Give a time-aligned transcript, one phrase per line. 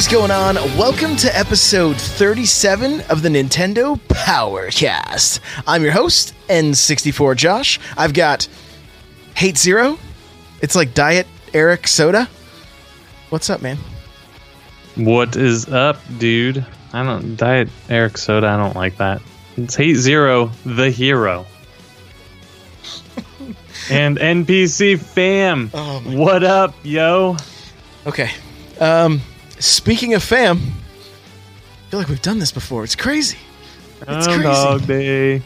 [0.00, 0.54] Is going on?
[0.78, 5.40] Welcome to episode 37 of the Nintendo Powercast.
[5.66, 7.78] I'm your host, N64 Josh.
[7.98, 8.48] I've got
[9.36, 9.98] Hate Zero.
[10.62, 12.30] It's like Diet Eric Soda.
[13.28, 13.76] What's up, man?
[14.96, 16.64] What is up, dude?
[16.94, 18.46] I don't diet Eric soda.
[18.46, 19.20] I don't like that.
[19.58, 21.44] It's Hate Zero, the hero,
[23.90, 25.70] and NPC fam.
[25.74, 27.36] Oh what up, yo?
[28.06, 28.30] Okay.
[28.80, 29.20] Um,
[29.60, 32.84] speaking of fam, I feel like we've done this before.
[32.84, 33.38] It's crazy.
[34.02, 34.42] It's crazy.
[34.42, 35.42] Dog Day.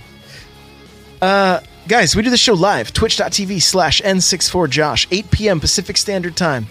[1.21, 5.61] Uh, guys, we do the show live, twitch.tv slash N64Josh, 8 p.m.
[5.61, 6.67] Pacific Standard Time.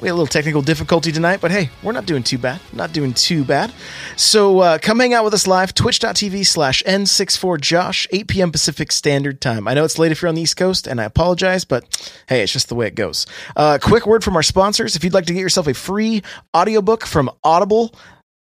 [0.00, 2.60] We had a little technical difficulty tonight, but hey, we're not doing too bad.
[2.72, 3.72] Not doing too bad.
[4.16, 8.52] So uh, come hang out with us live, twitch.tv slash N64Josh, 8 p.m.
[8.52, 9.66] Pacific Standard Time.
[9.66, 11.84] I know it's late if you're on the East Coast, and I apologize, but
[12.28, 13.26] hey, it's just the way it goes.
[13.56, 14.96] Uh, quick word from our sponsors.
[14.96, 16.22] If you'd like to get yourself a free
[16.54, 17.94] audiobook from Audible,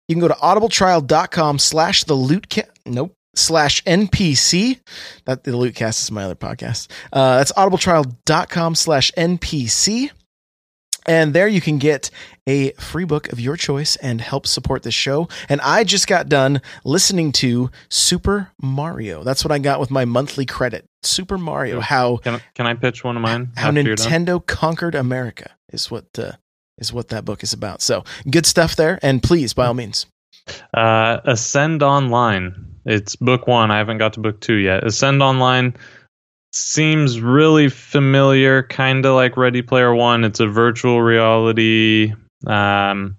[0.09, 4.79] you can go to audibletrial.com slash the loot ca- nope slash npc
[5.25, 10.11] that the lootcast is my other podcast uh, that's audibletrial.com slash npc
[11.07, 12.11] and there you can get
[12.47, 16.29] a free book of your choice and help support the show and i just got
[16.29, 21.81] done listening to super mario that's what i got with my monthly credit super mario
[21.81, 23.53] how Can can I pitch one of mine?
[23.57, 24.07] how after you're done?
[24.25, 26.33] Nintendo conquered America is what uh,
[26.79, 27.83] is what that book is about.
[27.83, 30.07] So good stuff there, and please, by all means,
[30.73, 32.55] Uh, Ascend Online.
[32.85, 33.71] It's book one.
[33.71, 34.85] I haven't got to book two yet.
[34.85, 35.75] Ascend Online
[36.55, 40.25] seems really familiar, kind of like Ready Player One.
[40.25, 42.15] It's a virtual reality,
[42.47, 43.17] um,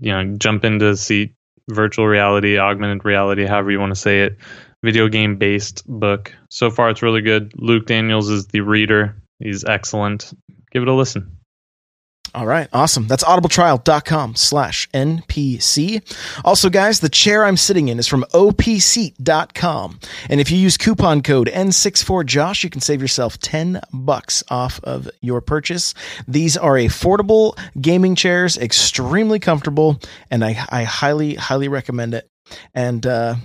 [0.00, 1.34] you know, jump into seat
[1.68, 4.38] virtual reality, augmented reality, however you want to say it,
[4.82, 6.34] video game based book.
[6.50, 7.52] So far, it's really good.
[7.56, 9.16] Luke Daniels is the reader.
[9.38, 10.32] He's excellent.
[10.70, 11.35] Give it a listen.
[12.36, 13.06] All right, awesome.
[13.06, 16.02] That's audibletrial.com slash NPC.
[16.44, 20.00] Also, guys, the chair I'm sitting in is from opseat.com.
[20.28, 25.08] And if you use coupon code N64Josh, you can save yourself 10 bucks off of
[25.22, 25.94] your purchase.
[26.28, 29.98] These are affordable gaming chairs, extremely comfortable,
[30.30, 32.28] and I, I highly, highly recommend it.
[32.74, 33.36] And, uh,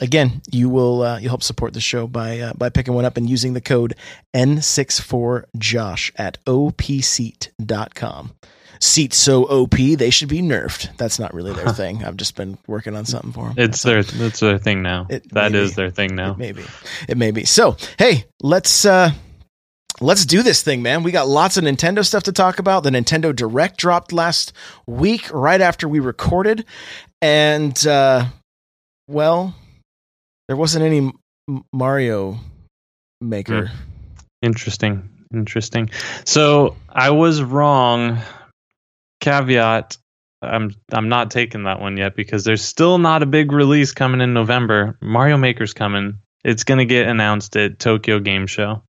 [0.00, 3.16] Again, you will uh, you'll help support the show by uh, by picking one up
[3.16, 3.94] and using the code
[4.34, 8.32] N64Josh at opseat.com.
[8.80, 10.96] Seats so OP, they should be nerfed.
[10.98, 12.04] That's not really their thing.
[12.04, 13.54] I've just been working on something for them.
[13.56, 15.06] It's their it's their thing now.
[15.10, 15.74] It That may is be.
[15.74, 16.34] their thing now.
[16.34, 16.62] Maybe.
[17.08, 17.44] It may be.
[17.44, 19.10] So, hey, let's uh
[20.00, 21.02] let's do this thing, man.
[21.02, 22.84] We got lots of Nintendo stuff to talk about.
[22.84, 24.52] The Nintendo Direct dropped last
[24.86, 26.64] week right after we recorded.
[27.20, 28.26] And uh
[29.08, 29.56] well,
[30.48, 31.12] there wasn't any
[31.72, 32.38] Mario
[33.20, 33.66] Maker.
[33.66, 33.74] Hmm.
[34.42, 35.08] Interesting.
[35.32, 35.90] Interesting.
[36.24, 38.18] So I was wrong.
[39.20, 39.98] Caveat.
[40.40, 44.20] I'm I'm not taking that one yet because there's still not a big release coming
[44.20, 44.96] in November.
[45.00, 46.18] Mario Maker's coming.
[46.44, 48.82] It's gonna get announced at Tokyo Game Show.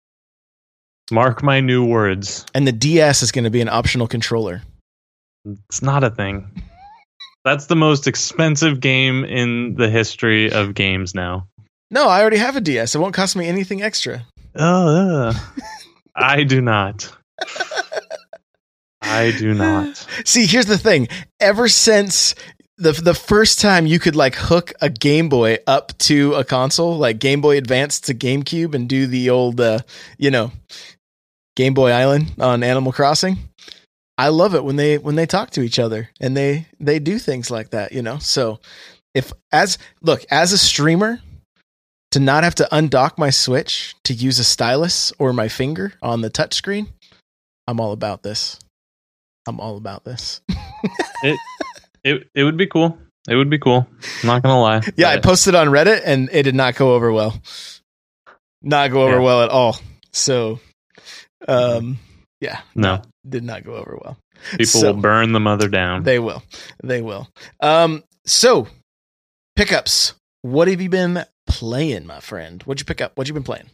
[1.11, 2.45] Mark my new words.
[2.53, 4.61] And the DS is going to be an optional controller.
[5.45, 6.63] It's not a thing.
[7.45, 11.47] That's the most expensive game in the history of games now.
[11.91, 12.95] No, I already have a DS.
[12.95, 14.25] It won't cost me anything extra.
[14.55, 15.33] Oh,
[16.15, 17.11] I do not.
[19.01, 20.05] I do not.
[20.25, 21.07] See, here's the thing.
[21.39, 22.35] Ever since
[22.77, 26.97] the the first time you could like hook a Game Boy up to a console,
[26.97, 29.79] like Game Boy Advance to GameCube, and do the old, uh,
[30.17, 30.51] you know,
[31.55, 33.37] Game Boy Island on Animal Crossing.
[34.17, 37.19] I love it when they when they talk to each other and they they do
[37.19, 37.93] things like that.
[37.93, 38.59] You know, so
[39.13, 41.21] if as look as a streamer.
[42.13, 46.21] To not have to undock my Switch to use a stylus or my finger on
[46.21, 46.87] the touchscreen,
[47.67, 48.59] I'm all about this.
[49.47, 50.41] I'm all about this.
[51.21, 51.37] It
[52.05, 52.97] it it would be cool.
[53.27, 53.85] It would be cool.
[54.23, 54.81] I'm not gonna lie.
[54.95, 57.37] Yeah, I posted on Reddit and it did not go over well.
[58.61, 59.19] Not go over Yeah.
[59.21, 59.77] well at all.
[60.13, 60.61] So,
[61.47, 61.99] um,
[62.39, 63.01] yeah, no.
[63.27, 64.17] did not go over well.
[64.51, 66.03] People So- will burn the mother down.
[66.03, 66.41] They will.
[66.81, 67.27] They will.
[67.59, 68.67] Um, so
[69.57, 70.13] pickups.
[70.41, 72.63] What have you been playing, my friend?
[72.63, 73.11] What'd you pick up?
[73.15, 73.65] What'd you been playing?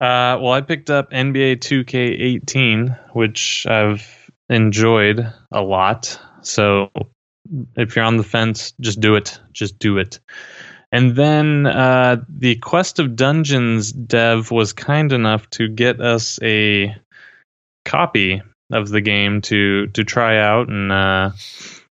[0.00, 6.18] Uh, well, I picked up NBA 2K18, which I've enjoyed a lot.
[6.40, 6.90] So
[7.76, 9.38] if you're on the fence, just do it.
[9.52, 10.20] Just do it.
[10.92, 16.96] And then uh, the Quest of Dungeons dev was kind enough to get us a
[17.84, 18.42] copy
[18.72, 21.30] of the game to to try out, and uh,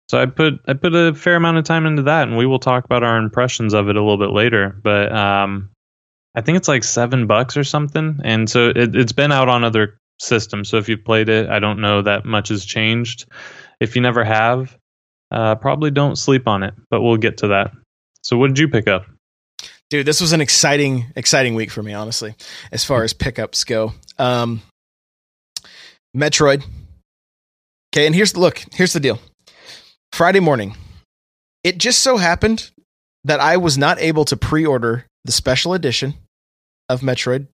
[0.10, 2.60] so I put I put a fair amount of time into that, and we will
[2.60, 4.76] talk about our impressions of it a little bit later.
[4.84, 5.70] But um,
[6.34, 9.64] I think it's like seven bucks or something, and so it, it's been out on
[9.64, 10.68] other systems.
[10.68, 13.28] So if you've played it, I don't know that much has changed.
[13.80, 14.76] If you never have,
[15.32, 16.74] uh, probably don't sleep on it.
[16.90, 17.72] But we'll get to that.
[18.24, 19.06] So what did you pick up?
[19.92, 22.36] Dude, this was an exciting, exciting week for me, honestly,
[22.72, 23.94] as far as pickups go.
[24.18, 24.62] Um,
[26.18, 26.64] Metroid.
[27.94, 28.64] Okay, and here's look.
[28.74, 29.20] Here's the deal.
[30.20, 30.76] Friday morning,
[31.64, 32.72] it just so happened
[33.24, 36.14] that I was not able to pre-order the special edition
[36.90, 37.48] of Metroid.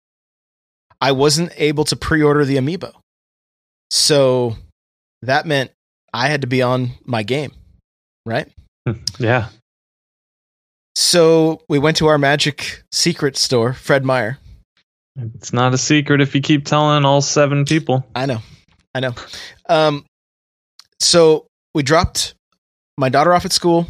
[1.00, 2.92] I wasn't able to pre-order the amiibo,
[3.92, 4.56] so
[5.22, 5.74] that meant
[6.12, 7.52] I had to be on my game,
[8.26, 8.52] right?
[9.20, 9.50] Yeah,
[10.96, 14.40] So we went to our Magic Secret store, Fred Meyer.
[15.16, 18.08] it's not a secret if you keep telling all seven people.
[18.16, 18.40] I know,
[18.96, 19.14] I know.
[19.70, 20.04] Um,
[21.00, 21.46] so
[21.76, 22.34] we dropped
[22.98, 23.88] my daughter off at school,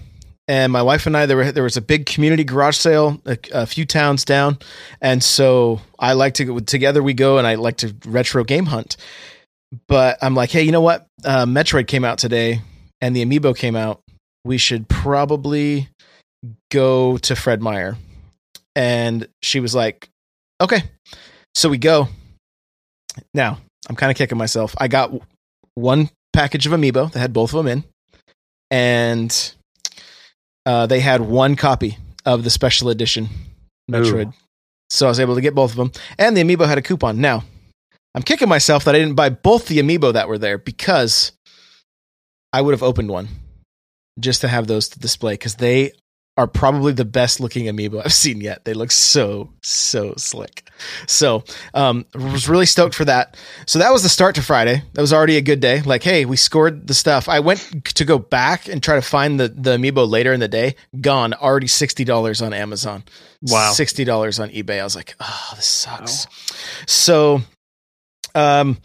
[0.48, 1.26] and my wife and I.
[1.26, 4.60] There were there was a big community garage sale a, a few towns down,
[5.02, 7.02] and so I like to go together.
[7.02, 8.98] We go, and I like to retro game hunt.
[9.88, 11.08] But I'm like, hey, you know what?
[11.24, 12.62] Uh, Metroid came out today,
[13.02, 14.02] and the amiibo came out.
[14.46, 15.90] We should probably
[16.72, 17.98] go to Fred Meyer.
[18.76, 20.10] And she was like,
[20.62, 20.84] okay.
[21.56, 22.10] So we go.
[23.34, 23.58] Now,
[23.90, 24.76] I'm kind of kicking myself.
[24.78, 25.12] I got
[25.76, 27.84] one package of amiibo that had both of them in,
[28.72, 29.54] and
[30.66, 33.30] uh, they had one copy of the special edition
[33.90, 34.30] Metroid.
[34.30, 34.34] Ooh.
[34.90, 37.20] So I was able to get both of them, and the amiibo had a coupon.
[37.20, 37.44] Now,
[38.14, 41.32] I'm kicking myself that I didn't buy both the amiibo that were there because
[42.54, 43.28] I would have opened one
[44.20, 45.92] just to have those to display because they
[46.38, 48.66] are probably the best looking amiibo I've seen yet.
[48.66, 50.70] They look so so slick.
[51.08, 53.38] So um, was really stoked for that.
[53.66, 54.84] So that was the start to Friday.
[54.94, 55.82] That was already a good day.
[55.82, 57.30] Like, hey, we scored the stuff.
[57.30, 60.50] I went to go back and try to find the the amiibo later in the
[60.50, 60.76] day.
[61.00, 61.34] Gone.
[61.34, 63.04] Already sixty dollars on Amazon.
[63.42, 63.72] Wow.
[63.72, 64.82] sixty dollars on eBay.
[64.82, 66.28] I was like, oh, this sucks.
[66.86, 67.42] So,
[68.34, 68.78] um,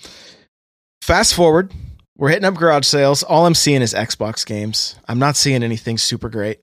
[1.02, 1.72] fast forward.
[2.16, 3.22] We're hitting up garage sales.
[3.22, 4.94] All I'm seeing is Xbox games.
[5.08, 6.60] I'm not seeing anything super great.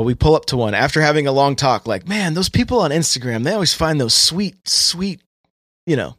[0.00, 1.86] Well, we pull up to one after having a long talk.
[1.86, 5.20] Like, man, those people on Instagram, they always find those sweet, sweet,
[5.86, 6.16] you know.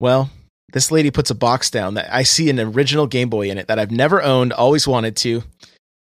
[0.00, 0.30] Well,
[0.72, 3.68] this lady puts a box down that I see an original Game Boy in it
[3.68, 5.42] that I've never owned, always wanted to.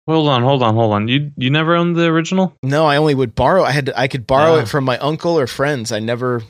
[0.06, 1.08] Hold on, hold on, hold on.
[1.08, 2.54] You you never owned the original?
[2.62, 3.64] No, I only would borrow.
[3.64, 4.58] I had to, I could borrow Oh.
[4.60, 5.90] it from my uncle or friends.
[5.90, 6.44] I never,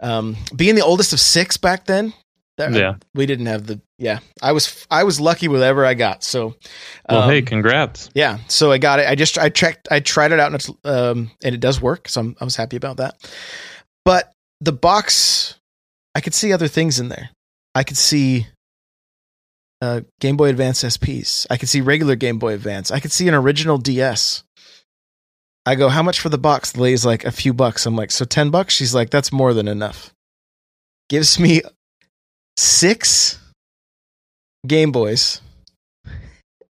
[0.00, 2.12] um, being the oldest of six back then.
[2.58, 2.94] That- Yeah.
[3.14, 3.80] we didn't have the.
[3.98, 6.22] Yeah, I was I was lucky with whatever I got.
[6.22, 6.54] So,
[7.08, 8.10] Well, um, hey, congrats.
[8.14, 8.38] yeah.
[8.48, 9.08] So I got it.
[9.08, 9.88] I just I checked.
[9.90, 12.08] I tried it out and it's um and it does work.
[12.08, 13.14] So I'm I was happy about that.
[14.04, 15.58] But the box,
[16.14, 17.30] I could see other things in there.
[17.74, 18.46] I could see.
[19.82, 21.46] Uh, Game Boy Advance SPs.
[21.50, 22.90] I could see regular Game Boy Advance.
[22.90, 24.42] I could see an original DS.
[25.66, 26.72] I go, how much for the box?
[26.72, 27.84] The lady's like, a few bucks.
[27.84, 28.72] I'm like, so 10 bucks?
[28.72, 30.14] She's like, that's more than enough.
[31.10, 31.60] Gives me
[32.56, 33.38] six
[34.66, 35.40] Game Boys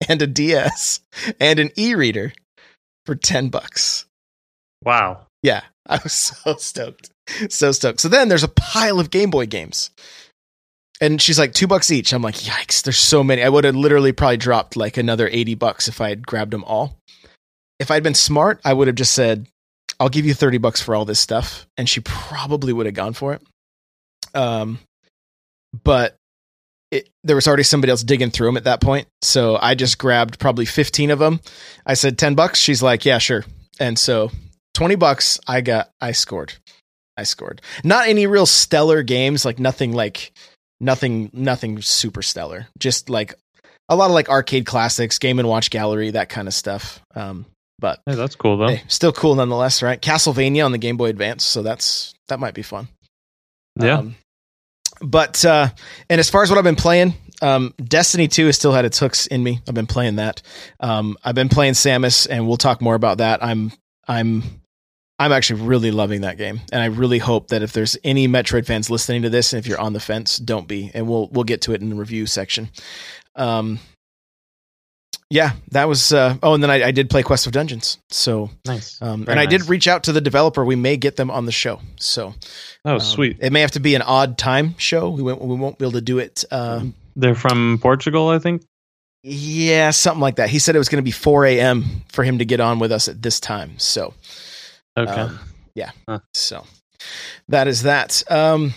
[0.08, 1.02] and a DS
[1.40, 2.34] and an e reader
[3.06, 4.06] for 10 bucks.
[4.84, 5.26] Wow.
[5.44, 7.10] Yeah, I was so stoked.
[7.50, 8.00] So stoked.
[8.00, 9.92] So then there's a pile of Game Boy games.
[11.00, 12.14] And she's like, two bucks each.
[12.14, 13.42] I'm like, yikes, there's so many.
[13.42, 16.64] I would have literally probably dropped like another 80 bucks if I had grabbed them
[16.64, 16.98] all.
[17.80, 19.48] If I'd been smart, I would have just said,
[20.00, 21.66] I'll give you 30 bucks for all this stuff.
[21.76, 23.42] And she probably would have gone for it.
[24.36, 24.78] Um,
[25.84, 26.16] but
[26.92, 29.08] it, there was already somebody else digging through them at that point.
[29.22, 31.40] So I just grabbed probably 15 of them.
[31.86, 32.60] I said 10 bucks.
[32.60, 33.46] She's like, yeah, sure.
[33.80, 34.32] And so
[34.74, 36.54] 20 bucks I got I scored.
[37.18, 37.62] I scored.
[37.84, 40.34] Not any real stellar games, like nothing like
[40.80, 42.68] nothing nothing super stellar.
[42.78, 43.36] Just like
[43.90, 47.01] a lot of like arcade classics, game and watch gallery, that kind of stuff.
[47.16, 47.46] Um
[47.80, 48.68] but Hey, that's cool though.
[48.68, 50.00] hey, still cool nonetheless, right?
[50.01, 52.88] Castlevania on the Game Boy Advance, so that's that might be fun.
[53.80, 54.00] Yeah.
[54.00, 54.16] Um,
[55.01, 55.70] but uh
[56.10, 59.00] and as far as what I've been playing, um Destiny 2 has still had its
[59.00, 59.60] hooks in me.
[59.67, 60.41] I've been playing that.
[60.79, 63.43] Um I've been playing Samus and we'll talk more about that.
[63.43, 63.72] I'm
[64.08, 64.43] I'm
[65.22, 68.65] I'm actually really loving that game, and I really hope that if there's any Metroid
[68.65, 71.43] fans listening to this, and if you're on the fence, don't be, and we'll we'll
[71.43, 72.72] get to it in the review section.
[73.36, 73.77] Um,
[75.32, 76.12] yeah, that was.
[76.14, 77.98] Uh, oh, and then I, I did play Quest of Dungeons.
[78.10, 79.02] So Nice.
[79.02, 80.64] um, and I did reach out to the developer.
[80.66, 81.80] We may get them on the show.
[82.00, 82.34] So
[82.86, 83.38] Oh, um, sweet.
[83.40, 85.10] It may have to be an odd time show.
[85.10, 86.44] We won't we won't be able to do it.
[86.52, 86.84] Uh,
[87.16, 88.64] They're from Portugal, I think.
[89.24, 90.50] yeah, something like that.
[90.50, 91.86] He said it was going to be 4 a.m.
[92.12, 93.80] for him to get on with us at this time.
[93.80, 94.14] So
[94.98, 95.12] Okay.
[95.12, 95.40] um,
[95.76, 95.92] yeah.
[96.10, 96.20] Huh.
[96.34, 96.66] So
[97.48, 98.24] that is that.
[98.30, 98.74] Um,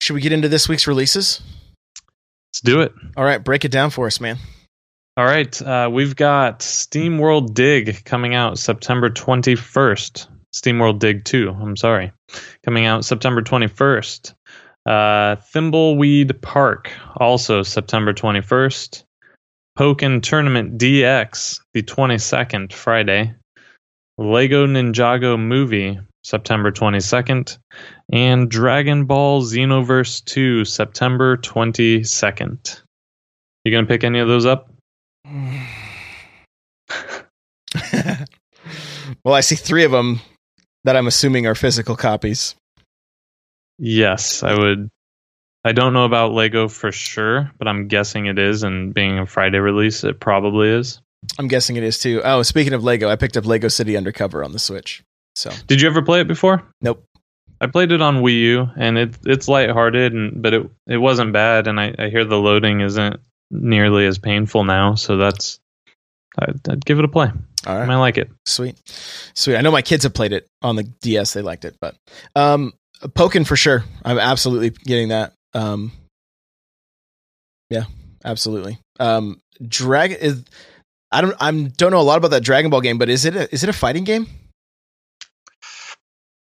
[0.00, 1.40] should we get into this week's releases?
[2.52, 2.92] Let's do it.
[3.16, 4.38] All right, break it down for us, man.
[5.16, 5.60] All right.
[5.60, 10.28] Uh, we've got Steam World Dig coming out September 21st.
[10.52, 12.12] Steam World Dig 2, I'm sorry.
[12.64, 14.34] Coming out September 21st.
[14.86, 19.04] Uh, Thimbleweed Park, also September 21st.
[19.78, 23.34] Pokken Tournament DX, the 22nd, Friday.
[24.18, 27.58] Lego Ninjago Movie, September 22nd.
[28.12, 32.82] And Dragon Ball Xenoverse 2, September 22nd.
[33.64, 34.69] You gonna pick any of those up?
[39.24, 40.20] well, I see three of them
[40.84, 42.54] that I'm assuming are physical copies.
[43.78, 44.90] Yes, I would.
[45.64, 48.62] I don't know about Lego for sure, but I'm guessing it is.
[48.62, 51.00] And being a Friday release, it probably is.
[51.38, 52.22] I'm guessing it is too.
[52.24, 55.02] Oh, speaking of Lego, I picked up Lego City Undercover on the Switch.
[55.34, 56.62] So Did you ever play it before?
[56.80, 57.04] Nope.
[57.60, 61.34] I played it on Wii U, and it it's lighthearted, and but it it wasn't
[61.34, 61.66] bad.
[61.66, 65.58] And I, I hear the loading isn't nearly as painful now, so that's
[66.38, 67.30] I'd, I'd give it a play.
[67.66, 68.30] all I like it.
[68.46, 68.76] sweet,
[69.34, 69.56] sweet.
[69.56, 71.32] I know my kids have played it on the DS.
[71.32, 71.96] They liked it, but
[72.36, 73.84] um, Pokken for sure.
[74.04, 75.32] I'm absolutely getting that.
[75.54, 75.92] Um,
[77.68, 77.84] yeah,
[78.24, 78.78] absolutely.
[78.98, 80.44] Um, Drag is.
[81.12, 81.34] I don't.
[81.40, 83.62] I don't know a lot about that Dragon Ball game, but is it a, is
[83.64, 84.26] it a fighting game?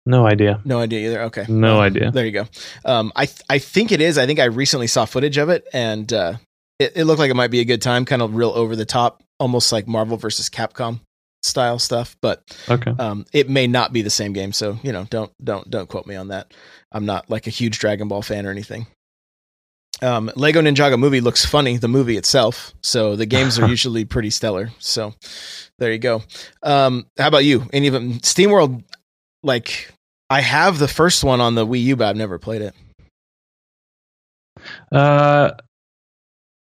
[0.08, 0.60] No idea.
[0.64, 1.22] No idea either.
[1.22, 2.10] Okay, No Well, idea.
[2.12, 2.46] There you go.
[2.84, 4.18] Um, I th- I think it is.
[4.18, 6.34] I think I recently saw footage of it, and uh,
[6.78, 8.04] it, it looked like it might be a good time.
[8.04, 11.00] Kind of real over the top, almost like Marvel versus Capcom
[11.42, 12.16] style stuff.
[12.20, 12.92] But Okay.
[12.98, 14.52] um, it may not be the same game.
[14.52, 16.52] So you know, don't don't don't quote me on that.
[16.92, 18.86] I'm not like a huge Dragon Ball fan or anything.
[20.02, 22.74] Um, Lego Ninjago movie looks funny, the movie itself.
[22.82, 24.70] So the games are usually pretty stellar.
[24.78, 25.14] So
[25.78, 26.22] there you go.
[26.62, 27.64] Um, how about you?
[27.72, 28.14] Any of them?
[28.20, 28.84] SteamWorld,
[29.42, 29.90] like
[30.28, 32.74] I have the first one on the Wii U, but I've never played it.
[34.92, 35.52] Uh,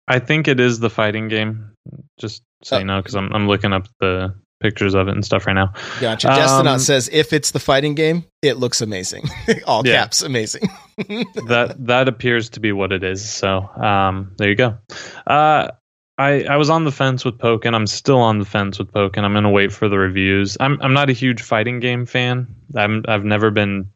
[0.08, 1.70] I think it is the fighting game.
[2.18, 2.78] Just so Oh.
[2.80, 5.72] you know, because I'm I'm looking up the pictures of it and stuff right now.
[6.00, 6.28] Gotcha.
[6.28, 9.24] Destinaut Um, says if it's the fighting game, it looks amazing.
[9.66, 10.68] All caps, amazing.
[10.96, 13.28] that that appears to be what it is.
[13.28, 14.78] So um, there you go.
[15.26, 15.68] Uh,
[16.16, 17.74] I I was on the fence with Pokken.
[17.74, 19.24] I'm still on the fence with Pokken.
[19.24, 20.56] I'm gonna wait for the reviews.
[20.60, 22.46] I'm I'm not a huge fighting game fan.
[22.76, 23.90] I'm I've never been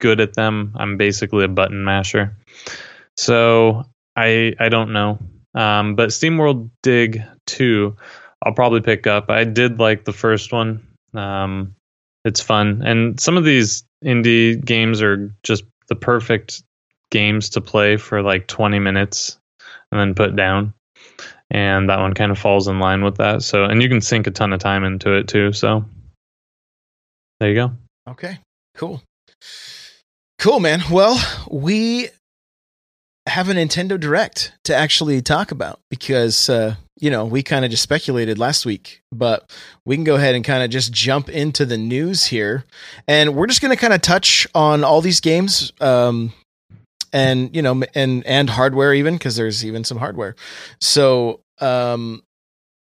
[0.00, 0.72] good at them.
[0.78, 2.36] I'm basically a button masher.
[3.16, 3.84] So
[4.20, 5.18] I I don't know.
[5.54, 7.96] Um, but SteamWorld Dig 2,
[8.44, 9.30] I'll probably pick up.
[9.30, 10.86] I did like the first one.
[11.14, 11.74] Um,
[12.24, 16.62] it's fun, and some of these indie games are just the perfect
[17.10, 19.38] games to play for like 20 minutes
[19.90, 20.74] and then put down.
[21.50, 23.42] And that one kind of falls in line with that.
[23.42, 25.52] So, and you can sink a ton of time into it too.
[25.52, 25.84] So,
[27.40, 27.72] there you go.
[28.08, 28.38] Okay,
[28.76, 29.02] cool.
[30.38, 30.82] Cool, man.
[30.90, 32.10] Well, we
[33.26, 37.70] have a Nintendo Direct to actually talk about because, uh, you know, we kind of
[37.70, 39.50] just speculated last week, but
[39.84, 42.64] we can go ahead and kind of just jump into the news here.
[43.06, 45.72] And we're just going to kind of touch on all these games.
[45.80, 46.32] Um,
[47.12, 50.36] and you know and and hardware even because there's even some hardware
[50.80, 52.22] so um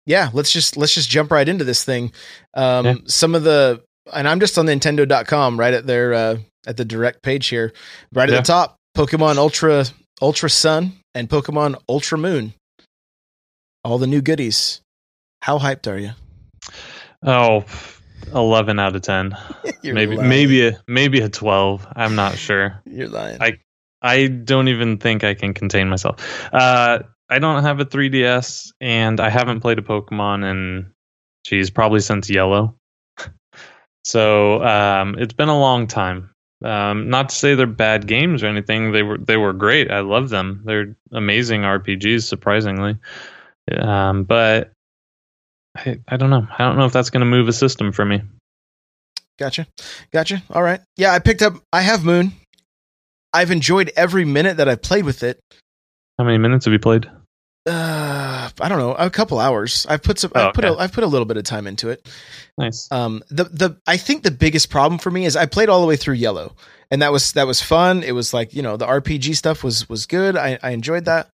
[0.07, 2.11] yeah let's just let's just jump right into this thing
[2.55, 2.95] um Yeah.
[3.05, 7.21] some of the and i'm just on nintendo.com right at their uh at the direct
[7.21, 7.71] page here
[8.11, 9.85] right at the top pokemon ultra
[10.21, 12.53] ultra sun and pokemon ultra moon
[13.83, 14.81] all the new goodies
[15.41, 16.11] how hyped are you
[17.23, 17.65] Oh,
[18.33, 19.35] 11 out of 10.
[19.83, 20.29] Maybe lying.
[20.29, 21.87] maybe a maybe a 12.
[21.95, 22.79] I'm not sure.
[22.85, 23.59] you're lying I-
[24.03, 26.17] I don't even think I can contain myself.
[26.53, 26.99] Uh,
[27.31, 30.91] I don't have a 3DS, and I haven't played a Pokemon in,
[31.43, 32.75] geez, probably since Yellow.
[34.05, 36.29] so um, it's been a long time.
[36.63, 38.91] Um, not to say they're bad games or anything.
[38.91, 39.91] They were they were great.
[39.91, 40.61] I love them.
[40.65, 42.97] They're amazing RPGs, surprisingly.
[43.77, 44.71] Um, but
[45.75, 46.47] I, I don't know.
[46.57, 48.21] I don't know if that's going to move a system for me.
[49.37, 49.67] Gotcha.
[50.11, 50.41] Gotcha.
[50.49, 50.81] All right.
[50.95, 52.33] Yeah, I picked up I have Moon.
[53.33, 55.39] I've enjoyed every minute that I've played with it.
[56.17, 57.07] How many minutes have you played?
[57.67, 59.85] Uh, I don't know, a couple hours.
[59.89, 60.31] I've put some.
[60.33, 60.81] Oh, I've put a, okay.
[60.83, 62.07] I've put a little bit of time into it.
[62.57, 62.87] Nice.
[62.91, 65.87] Um, the the I think the biggest problem for me is I played all the
[65.87, 66.55] way through Yellow,
[66.91, 68.03] and that was that was fun.
[68.03, 70.37] It was like you know the RPG stuff was was good.
[70.37, 71.29] I I enjoyed that.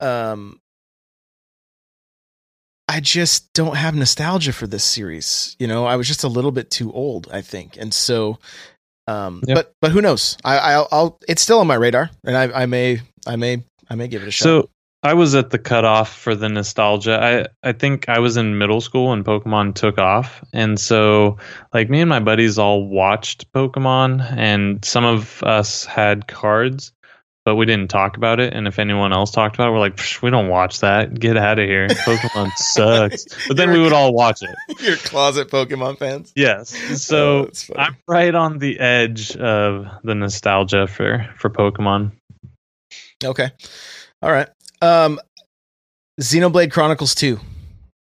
[0.00, 0.58] Um,
[2.88, 5.56] I just don't have nostalgia for this series.
[5.58, 8.38] You know, I was just a little bit too old, I think, and so.
[9.06, 9.56] Um, Yep.
[9.56, 10.36] but but who knows?
[10.44, 13.94] I I'll, I'll it's still on my radar, and I I may I may I
[13.94, 14.44] may give it a shot.
[14.44, 14.70] So
[15.04, 17.48] I was at the cutoff for the nostalgia.
[17.62, 21.38] I I think I was in middle school when Pokemon took off, and so
[21.74, 26.92] like me and my buddies all watched Pokemon, and some of us had cards,
[27.44, 28.54] but we didn't talk about it.
[28.54, 31.18] And if anyone else talked about it, we're like, "Psh, we don't watch that.
[31.18, 31.88] Get out of here.
[31.88, 33.48] Pokemon sucks.
[33.48, 34.54] But then we would all watch it.
[34.80, 36.32] You're closet Pokemon fans.
[36.36, 36.72] Yes.
[36.90, 37.80] Oh, So funny.
[37.80, 42.12] I'm right on the edge of the nostalgia for for Pokemon.
[43.24, 43.50] Okay.
[44.22, 44.48] All right.
[44.82, 45.18] Um
[46.20, 47.40] Xenoblade Chronicles 2.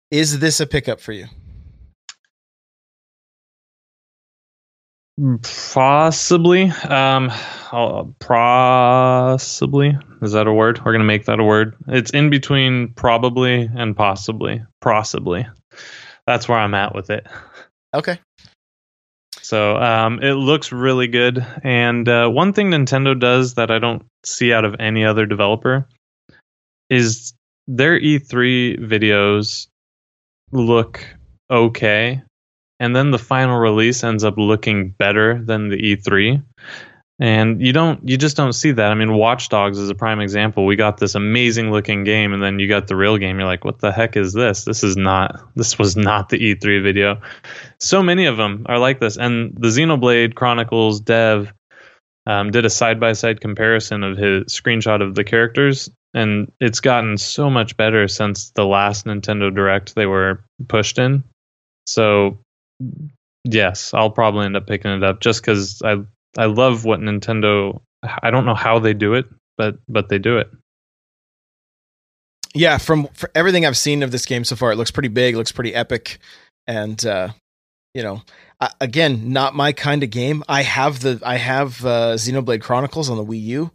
[0.10, 1.28] Is this a pickup for you?
[5.44, 6.63] Possibly.
[6.72, 7.32] Um,
[7.72, 9.98] I'll- possibly.
[10.22, 10.84] Is that a word?
[10.84, 11.75] We're gonna make that a word.
[11.88, 14.63] It's in between probably and possibly.
[14.82, 15.48] Possibly.
[16.25, 17.28] That's where I'm at with it.
[17.94, 18.20] Okay.
[19.42, 21.46] So um, it looks really good.
[21.63, 25.88] And uh, one thing Nintendo does that I don't see out of any other developer
[26.91, 27.33] is
[27.67, 29.67] their E3 videos
[30.51, 31.03] look
[31.50, 32.21] okay.
[32.79, 36.43] And then the final release ends up looking better than the E3.
[37.19, 38.91] And you don't, you just don't see that.
[38.91, 40.65] I mean, Watch Dogs is a prime example.
[40.65, 43.38] We got this amazing looking game, and then you got the real game.
[43.38, 44.65] You're like, what the heck is this?
[44.65, 47.21] This is not, this was not the E3 video
[47.81, 49.17] so many of them are like this.
[49.17, 51.51] And the Xenoblade Chronicles dev
[52.27, 56.80] um, did a side by side comparison of his screenshot of the characters, and it's
[56.80, 61.24] gotten so much better since the last Nintendo Direct they were pushed in.
[61.86, 62.39] So,
[63.44, 65.98] yes, I'll probably end up picking it up just because I
[66.38, 67.82] I love what Nintendo.
[68.03, 69.25] I don't know how they do it,
[69.58, 70.50] but but they do it.
[72.53, 75.53] Yeah, from everything I've seen of this game so far, it looks pretty big, looks
[75.53, 76.20] pretty epic,
[76.68, 77.30] and uh,
[77.94, 78.22] you know,
[78.79, 80.44] again, not my kind of game.
[80.50, 83.72] I have the I have uh, Xenoblade Chronicles on the Wii U.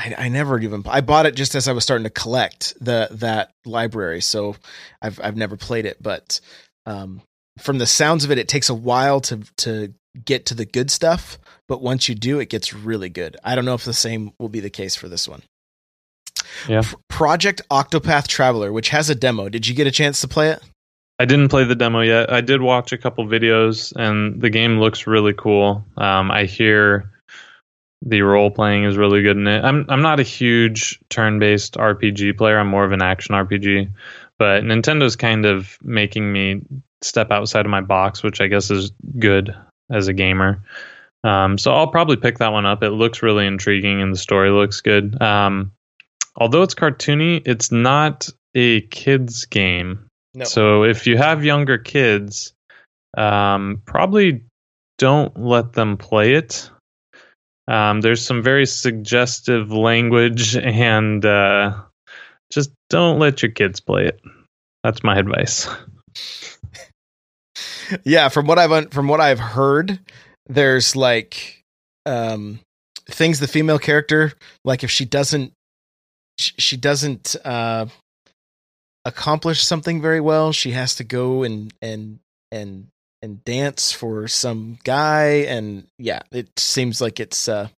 [0.00, 3.08] I, I never even I bought it just as I was starting to collect the
[3.12, 4.56] that library, so
[5.02, 6.02] I've I've never played it.
[6.02, 6.40] But
[6.86, 7.22] um,
[7.58, 9.92] from the sounds of it, it takes a while to to
[10.24, 11.38] get to the good stuff.
[11.68, 13.36] But once you do, it gets really good.
[13.44, 15.42] I don't know if the same will be the case for this one.
[16.68, 16.82] Yeah.
[16.82, 19.48] P- Project Octopath Traveler, which has a demo.
[19.48, 20.60] Did you get a chance to play it?
[21.18, 22.32] I didn't play the demo yet.
[22.32, 25.84] I did watch a couple videos, and the game looks really cool.
[25.98, 27.10] Um, I hear
[28.02, 29.64] the role playing is really good in it.
[29.64, 32.58] I'm I'm not a huge turn based RPG player.
[32.58, 33.90] I'm more of an action RPG,
[34.38, 36.62] but Nintendo's kind of making me
[37.02, 39.54] step outside of my box, which I guess is good
[39.90, 40.62] as a gamer.
[41.24, 42.82] Um, so I'll probably pick that one up.
[42.82, 45.20] It looks really intriguing, and the story looks good.
[45.20, 45.72] Um,
[46.36, 50.06] although it's cartoony, it's not a kids game.
[50.34, 50.44] No.
[50.44, 52.54] So if you have younger kids,
[53.16, 54.42] um, probably
[54.98, 56.70] don't let them play it.
[57.70, 61.80] Um, there's some very suggestive language, and uh,
[62.50, 64.20] just don't let your kids play it.
[64.82, 65.68] That's my advice.
[68.04, 70.00] yeah, from what I've un- from what I've heard,
[70.46, 71.62] there's like
[72.06, 72.60] um
[73.06, 74.32] things the female character
[74.64, 75.52] like if she doesn't
[76.38, 77.86] sh- she doesn't uh
[79.04, 82.18] accomplish something very well, she has to go and and
[82.50, 82.88] and
[83.22, 87.68] and dance for some guy and yeah, it seems like it's uh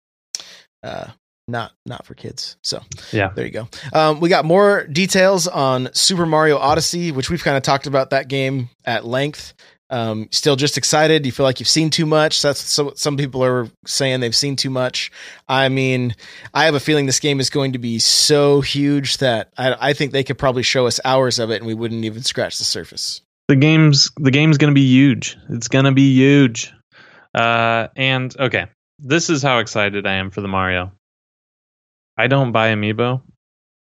[0.83, 1.07] uh
[1.49, 2.57] not not for kids.
[2.63, 3.33] So Yeah.
[3.35, 3.69] there you go.
[3.93, 8.11] Um, we got more details on Super Mario Odyssey, which we've kind of talked about
[8.11, 9.53] that game at length.
[9.91, 11.27] Um, still just excited.
[11.27, 12.41] You feel like you've seen too much.
[12.41, 15.11] That's so some people are saying they've seen too much.
[15.49, 16.15] I mean,
[16.55, 19.93] I have a feeling this game is going to be so huge that I, I
[19.93, 22.65] think they could probably show us hours of it and we wouldn't even scratch the
[22.65, 23.21] surface.
[23.49, 25.37] The game's the game's gonna be huge.
[25.51, 26.73] It's gonna be huge.
[27.35, 28.67] Uh, and okay,
[28.99, 30.93] this is how excited I am for the Mario.
[32.17, 33.23] I don't buy amiibo.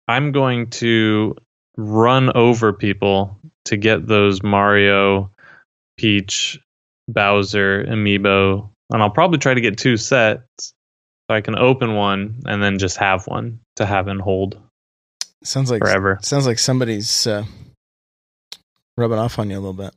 [0.08, 1.36] I'm going to
[1.78, 5.32] run over people to get those Mario,
[5.98, 6.60] Peach,
[7.08, 12.42] Bowser amiibo, and I'll probably try to get two sets so I can open one
[12.46, 14.60] and then just have one to have and hold
[15.44, 16.20] Sounds like forever.
[16.22, 17.46] sounds like somebody's uh,
[19.00, 19.94] rubbing off on you a little bit.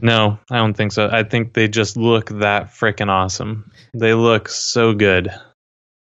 [0.00, 1.08] No, I don't think so.
[1.10, 3.70] I think they just look that freaking awesome.
[3.94, 5.30] They look so good.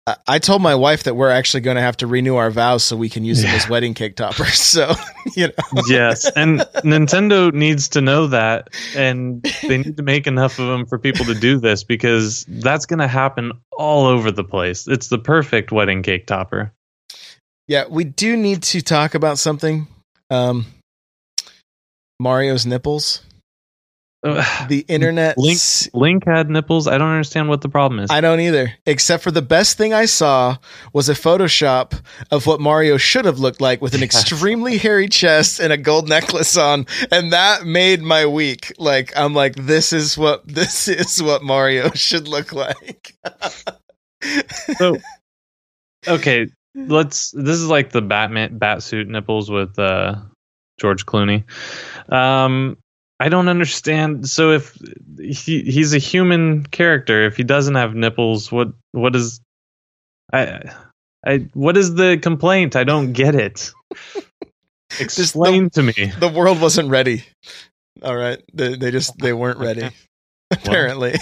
[0.08, 2.84] I- I told my wife that we're actually going to have to renew our vows
[2.84, 4.60] so we can use them as wedding cake toppers.
[4.76, 4.94] So,
[5.36, 10.60] you know, yes, and Nintendo needs to know that, and they need to make enough
[10.60, 14.44] of them for people to do this because that's going to happen all over the
[14.44, 14.88] place.
[14.88, 16.72] It's the perfect wedding cake topper.
[17.68, 19.88] yeah, we do need to talk about something.
[20.30, 20.66] Um,
[22.20, 23.22] Mario's nipples.
[24.24, 24.70] Ugh.
[24.70, 25.38] The internet.
[25.38, 25.60] Link-
[25.94, 26.88] Link had nipples.
[26.88, 28.10] I don't understand what the problem is.
[28.10, 28.74] I don't either.
[28.88, 30.58] Except for the best thing I saw
[30.94, 32.02] was a Photoshop
[32.32, 34.20] of what Mario should have looked like with an Yes.
[34.22, 38.74] extremely hairy chest and a gold necklace on, and that made my week.
[38.80, 43.14] Like I'm like, this is what this is what Mario should look like.
[44.78, 44.98] so
[46.08, 50.16] okay let's this is like the batman bat suit nipples with uh
[50.80, 51.44] george clooney.
[52.12, 52.78] Um
[53.20, 54.30] i don't understand.
[54.30, 54.78] So if
[55.18, 59.40] he he's a human character if he doesn't have nipples what what is
[60.34, 60.62] i
[61.26, 62.76] i what is the complaint?
[62.76, 63.72] I don't get it.
[65.00, 66.12] Explain to me.
[66.20, 67.24] The world wasn't ready.
[68.02, 69.90] All right, they, they just they weren't ready.
[70.52, 71.16] Apparently,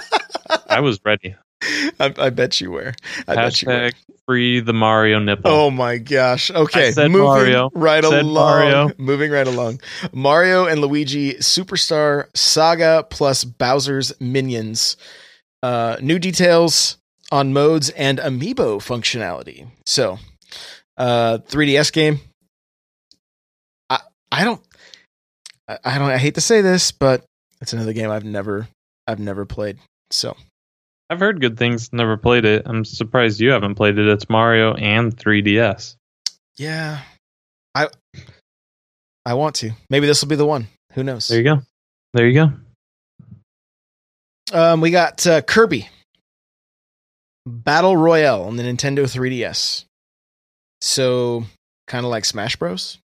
[0.68, 1.34] i was ready
[2.00, 2.94] I, I bet you were.
[3.26, 3.90] I bet you were.
[4.26, 6.50] free the mario nipple Oh my gosh.
[6.50, 6.92] Okay.
[6.96, 7.70] Moving Mario.
[7.74, 8.34] right Said along.
[8.34, 8.90] Mario.
[8.98, 9.80] Moving right along.
[10.12, 14.96] Mario and Luigi Superstar Saga plus Bowser's Minions.
[15.62, 16.98] Uh, new details
[17.32, 19.66] on modes and amiibo functionality.
[19.86, 20.18] So,
[20.96, 22.20] uh, 3DS game.
[23.90, 24.62] I I don't
[25.66, 27.24] I, I don't I hate to say this, but
[27.60, 28.68] it's another game I've never
[29.06, 29.78] I've never played.
[30.10, 30.36] So
[31.10, 32.62] I've heard good things, never played it.
[32.66, 34.06] I'm surprised you haven't played it.
[34.06, 35.96] It's Mario and 3DS.
[36.56, 37.00] yeah,
[37.74, 37.88] I
[39.24, 39.70] I want to.
[39.90, 40.68] Maybe this will be the one.
[40.92, 41.28] Who knows?
[41.28, 41.62] There you go.
[42.14, 42.52] There you go.
[44.52, 45.88] Um, we got uh, Kirby
[47.46, 49.84] Battle Royale on the Nintendo 3DS.
[50.80, 51.44] So
[51.86, 52.98] kind of like Smash Bros.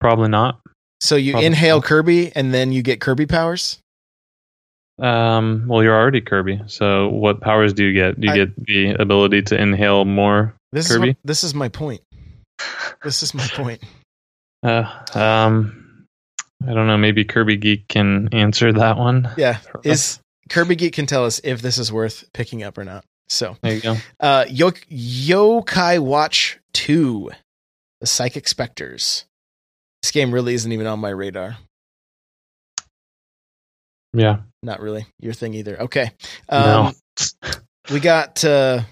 [0.00, 0.60] Probably not.
[1.00, 1.84] So you Probably inhale not.
[1.84, 3.78] Kirby and then you get Kirby powers.
[4.98, 6.60] Um, well, you're already Kirby.
[6.66, 8.20] So what powers do you get?
[8.20, 10.54] Do you I- get the ability to inhale more?
[10.72, 11.10] This Kirby?
[11.10, 12.00] is what, this is my point.
[13.02, 13.82] This is my point.
[14.62, 14.84] Uh,
[15.14, 16.06] um,
[16.66, 16.98] I don't know.
[16.98, 19.30] Maybe Kirby Geek can answer that one.
[19.36, 20.18] Yeah, is
[20.50, 23.04] Kirby Geek can tell us if this is worth picking up or not.
[23.30, 23.96] So, There you go.
[24.20, 27.30] uh, Yo- Yokai Watch Two,
[28.00, 29.26] the Psychic Specters.
[30.02, 31.58] This game really isn't even on my radar.
[34.12, 34.38] Yeah.
[34.62, 35.82] Not really your thing either.
[35.82, 36.10] Okay.
[36.48, 37.50] Um, no.
[37.90, 38.82] We got uh,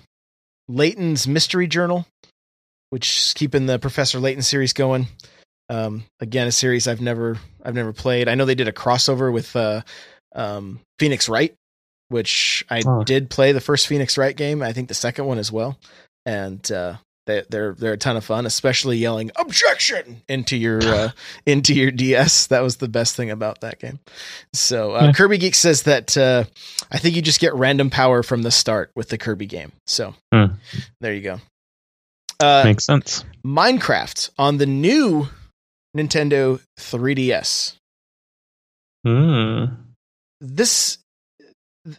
[0.68, 2.06] Layton's Mystery Journal,
[2.88, 5.06] which is keeping the Professor Layton series going.
[5.68, 8.26] Um, again, a series I've never I've never played.
[8.26, 9.82] I know they did a crossover with uh,
[10.34, 11.52] um, Phoenix Wright,
[12.08, 13.04] which I Oh.
[13.04, 14.62] did play the first Phoenix Wright game.
[14.62, 15.76] I think the second one as well,
[16.24, 16.94] and uh,
[17.26, 21.10] they, they're they're a ton of fun, especially yelling objection into your uh,
[21.46, 22.46] into your DS.
[22.48, 23.98] That was the best thing about that game.
[24.52, 25.12] So uh, Yeah.
[25.12, 26.44] Kirby Geek says that uh,
[26.90, 29.72] I think you just get random power from the start with the Kirby game.
[29.86, 30.46] So Hmm.
[31.00, 31.40] there you go.
[32.38, 33.24] Uh, Makes sense.
[33.46, 35.28] Minecraft on the new
[35.96, 37.76] Nintendo 3DS.
[39.04, 39.64] Hmm.
[40.40, 40.98] This,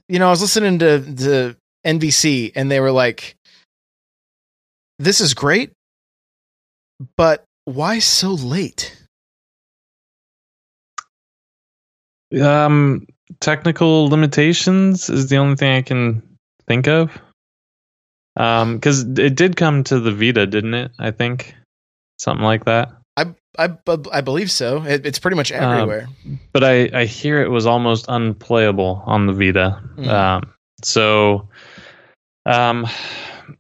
[0.08, 3.36] you know, I was listening to the NVC and they were like,
[5.00, 5.72] "This is great,
[7.16, 8.96] but why so late?"
[12.42, 13.08] Um,
[13.40, 16.22] technical limitations is the only thing I can
[16.68, 17.12] think of.
[18.36, 20.92] Um, because it did come to the Vita, didn't it?
[21.00, 21.56] I think
[22.20, 22.92] something like that.
[23.16, 23.70] I I,
[24.12, 24.84] I believe so.
[24.84, 26.08] It, it's pretty much Um, everywhere.
[26.54, 29.82] But I I hear it was almost unplayable on the Vita.
[29.96, 30.08] Mhm.
[30.08, 31.50] Um, so,
[32.46, 32.86] um,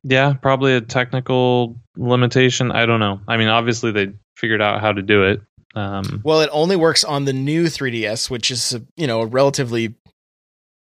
[0.03, 2.71] yeah, probably a technical limitation.
[2.71, 3.19] I don't know.
[3.27, 5.41] I mean, obviously they figured out how to do it.
[5.75, 9.95] Um, Well, it only works on the new 3DS, which is you know a relatively.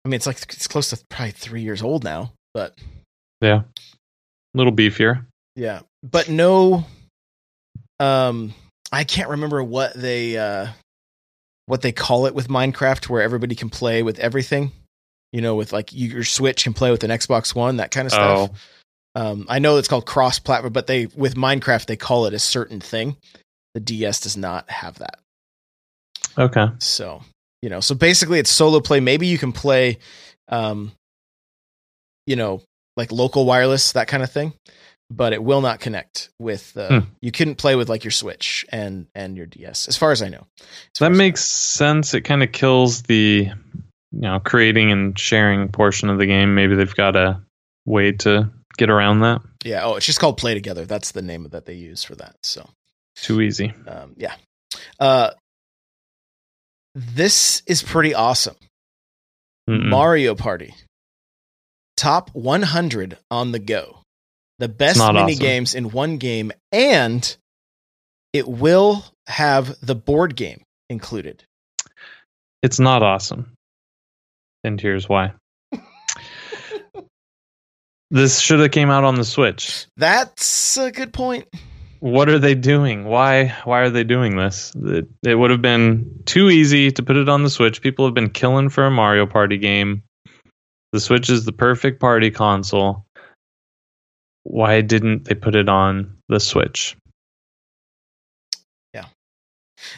[0.05, 2.77] I mean, it's like it's close to probably three years old now, but
[3.41, 5.25] yeah, a little beefier.
[5.55, 6.85] yeah, but no.
[7.99, 8.53] Um,
[8.91, 10.67] I can't remember what they uh,
[11.65, 14.71] what they call it with Minecraft, where everybody can play with everything.
[15.33, 18.05] You know, with like you, your Switch can play with an Xbox One, that kind
[18.07, 18.49] of stuff.
[18.51, 18.55] Oh,
[19.15, 22.39] Um, I know it's called cross platform, but they with Minecraft they call it a
[22.39, 23.17] certain thing.
[23.73, 25.19] The DS does not have that.
[26.37, 26.67] okay.
[26.79, 27.21] So,
[27.61, 28.99] you know, so basically it's solo play.
[28.99, 29.97] Maybe you can play,
[30.47, 30.91] um,
[32.25, 32.61] you know,
[32.97, 34.53] like local wireless, that kind of thing,
[35.09, 37.07] but it will not connect with, uh, Hmm.
[37.21, 40.29] you couldn't play with like your Switch and, and your DS, as far as I
[40.29, 40.45] know.
[40.99, 42.13] That makes sense.
[42.13, 43.49] It kind of kills the,
[44.11, 46.55] you know, creating and sharing portion of the game.
[46.55, 47.41] Maybe they've got a
[47.85, 49.41] way to get around that.
[49.63, 49.83] Yeah.
[49.83, 50.85] Oh, it's just called Play Together.
[50.85, 52.35] That's the name that they use for that.
[52.41, 52.67] So
[53.15, 53.73] Too easy.
[53.87, 54.33] um, yeah.
[54.99, 55.31] Uh,
[56.95, 58.55] this is pretty awesome.
[59.69, 59.89] Mm-mm.
[59.89, 60.73] Mario Party.
[61.97, 63.99] Top 100 on the go.
[64.57, 65.39] The best mini awesome.
[65.39, 67.37] games in one game, and
[68.33, 71.43] it will have the board game included.
[72.61, 73.53] It's not awesome.
[74.63, 75.33] And here's why.
[78.11, 79.85] This should have came out on the Switch.
[79.97, 81.47] That's a good point.
[81.99, 83.05] What are they doing?
[83.05, 84.73] Why why are they doing this?
[84.75, 87.81] It, it would have been too easy to put it on the Switch.
[87.81, 90.03] People have been killing for a Mario Party game.
[90.93, 93.05] The Switch is the perfect party console.
[94.43, 96.95] Why didn't they put it on the Switch?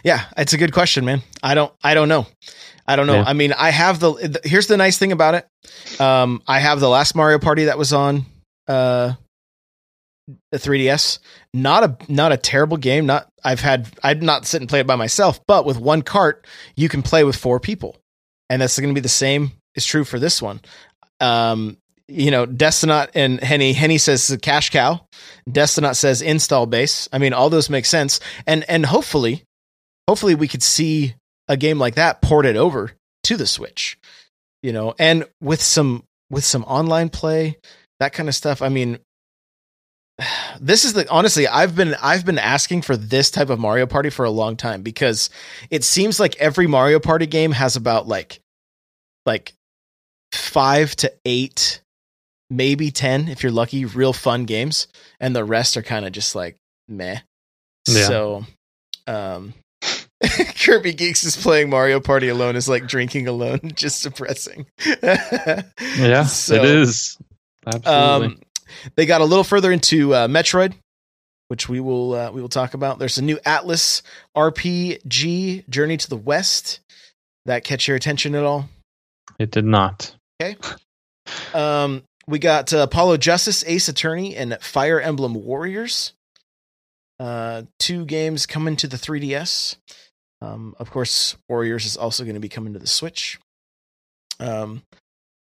[0.04, 1.22] Yeah, it's a good question, man.
[1.44, 2.28] I don't I don't know.
[2.88, 3.16] I don't know.
[3.16, 3.24] Yeah.
[3.26, 5.48] I mean, I have the, the here's the nice thing about it.
[6.00, 8.26] Um I have the last Mario Party that was on
[8.68, 9.14] uh
[10.52, 11.20] the 3DS.
[11.54, 13.06] Not a not a terrible game.
[13.06, 16.46] Not I've had I'd not sit and play it by myself, but with one cart
[16.76, 17.98] you can play with four people.
[18.50, 20.62] And that's going to be the same is true for this one.
[21.20, 25.06] Um you know, Destinot and Henny Henny says the cash cow.
[25.50, 27.08] Destinot says install base.
[27.14, 28.20] I mean, all those make sense.
[28.46, 29.44] And and hopefully
[30.08, 31.16] hopefully we could see
[31.48, 32.92] a game like that ported over
[33.24, 33.98] to the Switch.
[34.64, 37.58] You know, and with some with some online play,
[38.00, 38.62] that kind of stuff.
[38.62, 39.00] I mean,
[40.60, 44.10] this is the honestly, I've been I've been asking for this type of Mario Party
[44.10, 45.30] for a long time because
[45.70, 48.40] it seems like every Mario Party game has about like
[49.26, 49.54] like
[50.34, 51.82] 5 to 8
[52.50, 54.88] maybe 10 if you're lucky real fun games
[55.20, 57.20] and the rest are kind of just like meh.
[57.88, 58.08] Yeah.
[58.08, 58.46] So
[59.08, 59.54] um
[60.64, 64.66] Kirby Geeks is playing Mario Party alone is like drinking alone, just depressing.
[65.98, 67.18] Yeah, So, it is.
[67.66, 68.28] Absolutely.
[68.28, 68.40] Um,
[68.96, 70.74] they got a little further into uh, Metroid,
[71.48, 73.00] which we will uh, we will talk about.
[73.00, 74.02] There's a new Atlus
[74.36, 76.80] RPG, Journey to the West.
[77.46, 78.70] That catch your attention at all?
[79.40, 80.16] it did not.
[80.42, 80.56] Okay.
[81.54, 86.14] Um, we got uh, Apollo Justice, Ace Attorney, and Fire Emblem Warriors.
[87.20, 89.76] Uh, two games coming to the 3DS.
[90.42, 93.40] Um, of course, Warriors is also going to be coming to the Switch.
[94.40, 94.82] Um,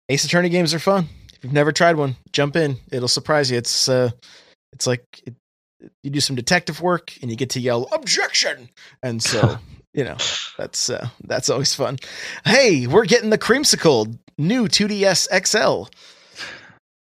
[0.09, 1.09] Ace Attorney games are fun.
[1.33, 2.77] If you've never tried one, jump in.
[2.91, 3.57] It'll surprise you.
[3.57, 4.11] It's uh,
[4.71, 5.33] it's like it,
[6.03, 8.69] you do some detective work and you get to yell objection,
[9.01, 9.57] and so
[9.93, 10.17] you know
[10.57, 11.97] that's uh, that's always fun.
[12.45, 15.89] Hey, we're getting the creamsicle new 2DS XL.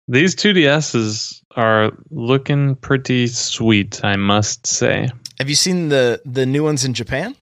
[0.10, 5.10] These 2DSs are looking pretty sweet, I must say.
[5.38, 7.36] Have you seen the the new ones in Japan?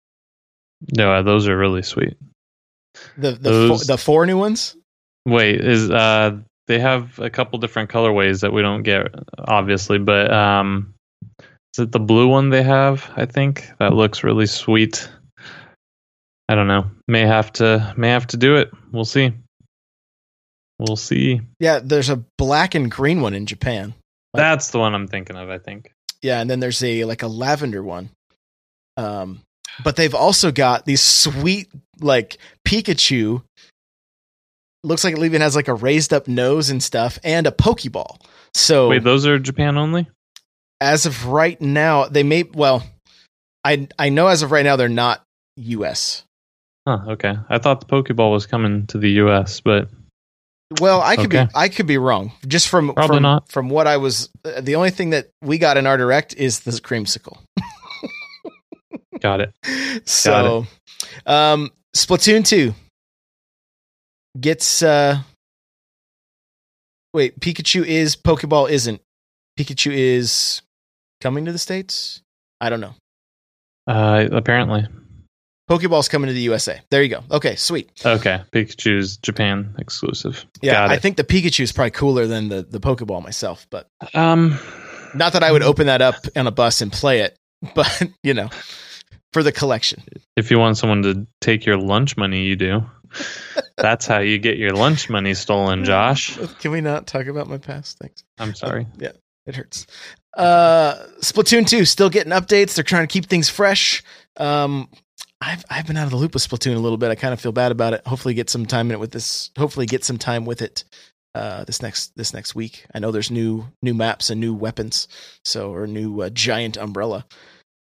[0.95, 2.17] No, those are really sweet.
[3.17, 4.76] The the four, Those- the four new ones.
[5.26, 10.32] Wait, is uh they have a couple different colorways that we don't get obviously, but
[10.32, 10.93] um
[11.78, 13.10] is it the blue one they have?
[13.15, 15.10] I think that looks really sweet.
[16.48, 16.89] I don't know.
[17.08, 18.71] May have to may have to do it.
[18.91, 19.34] We'll see.
[20.80, 21.41] We'll see.
[21.60, 23.93] Yeah, there's a black and green one in Japan.
[24.34, 25.91] That's the one I'm thinking of, I think.
[26.21, 28.10] Yeah, and then there's a like a lavender one.
[28.98, 29.41] Um,
[29.83, 31.67] but they've also got these sweet
[31.99, 33.43] like Pikachu.
[34.83, 38.21] Looks like it even has like a raised up nose and stuff, and a Pokeball.
[38.53, 40.07] So Wait, those are Japan only?
[40.81, 42.83] as of right now, they may well.
[43.63, 45.23] I I know as of right now they're not
[45.57, 46.23] U.S.
[46.88, 47.35] Huh, okay.
[47.49, 49.89] I thought the Pokeball was coming to the US, but
[50.79, 51.45] Well, I could Okay.
[51.45, 52.31] be I could be wrong.
[52.47, 53.51] Just from Probably from, not.
[53.51, 56.59] from what I was uh, the only thing that we got in our direct is
[56.59, 57.39] the creamsicle.
[59.25, 59.53] got it.
[60.07, 60.67] So,
[61.25, 62.73] um Splatoon 2
[64.39, 65.17] gets uh
[67.13, 69.01] Wait, Pikachu is Pokeball isn't.
[69.57, 70.61] Pikachu is
[71.21, 72.21] coming to the states?
[72.61, 72.93] I don't know.
[73.88, 74.85] Uh apparently.
[75.71, 76.79] Pokeball's coming to the USA.
[76.91, 77.23] There you go.
[77.31, 77.89] Okay, sweet.
[78.05, 78.41] Okay.
[78.51, 80.45] Pikachu's Japan exclusive.
[80.61, 83.88] Yeah, Got I think the Pikachu is probably cooler than the the Pokeball myself, but
[84.13, 84.59] Um
[85.15, 87.35] Not that I would open that up on a bus and play it,
[87.73, 88.49] but you know,
[89.36, 90.02] for the collection.
[90.38, 92.86] if you want someone to take your lunch money, you do.
[93.78, 96.38] That's how you get your lunch money stolen, Josh.
[96.60, 98.24] Can we not talk about my past Thanks.
[98.38, 98.88] I'm sorry.
[98.98, 99.12] yeah,
[99.45, 99.88] it hurts.
[100.38, 102.76] Uh, Splatoon 2 still getting updates.
[102.76, 104.04] They're trying to keep things fresh.
[104.38, 104.88] Um,
[105.41, 107.12] I've I've been out of the loop with Splatoon a little bit.
[107.12, 108.08] I kind of feel bad about it.
[108.08, 109.52] Hopefully, get some time in it with this.
[109.58, 110.86] Hopefully, get some time with it.
[111.36, 112.86] Uh, this next this next week.
[112.95, 115.10] I know there's new new maps and new weapons.
[115.43, 117.26] So or new uh, giant umbrella.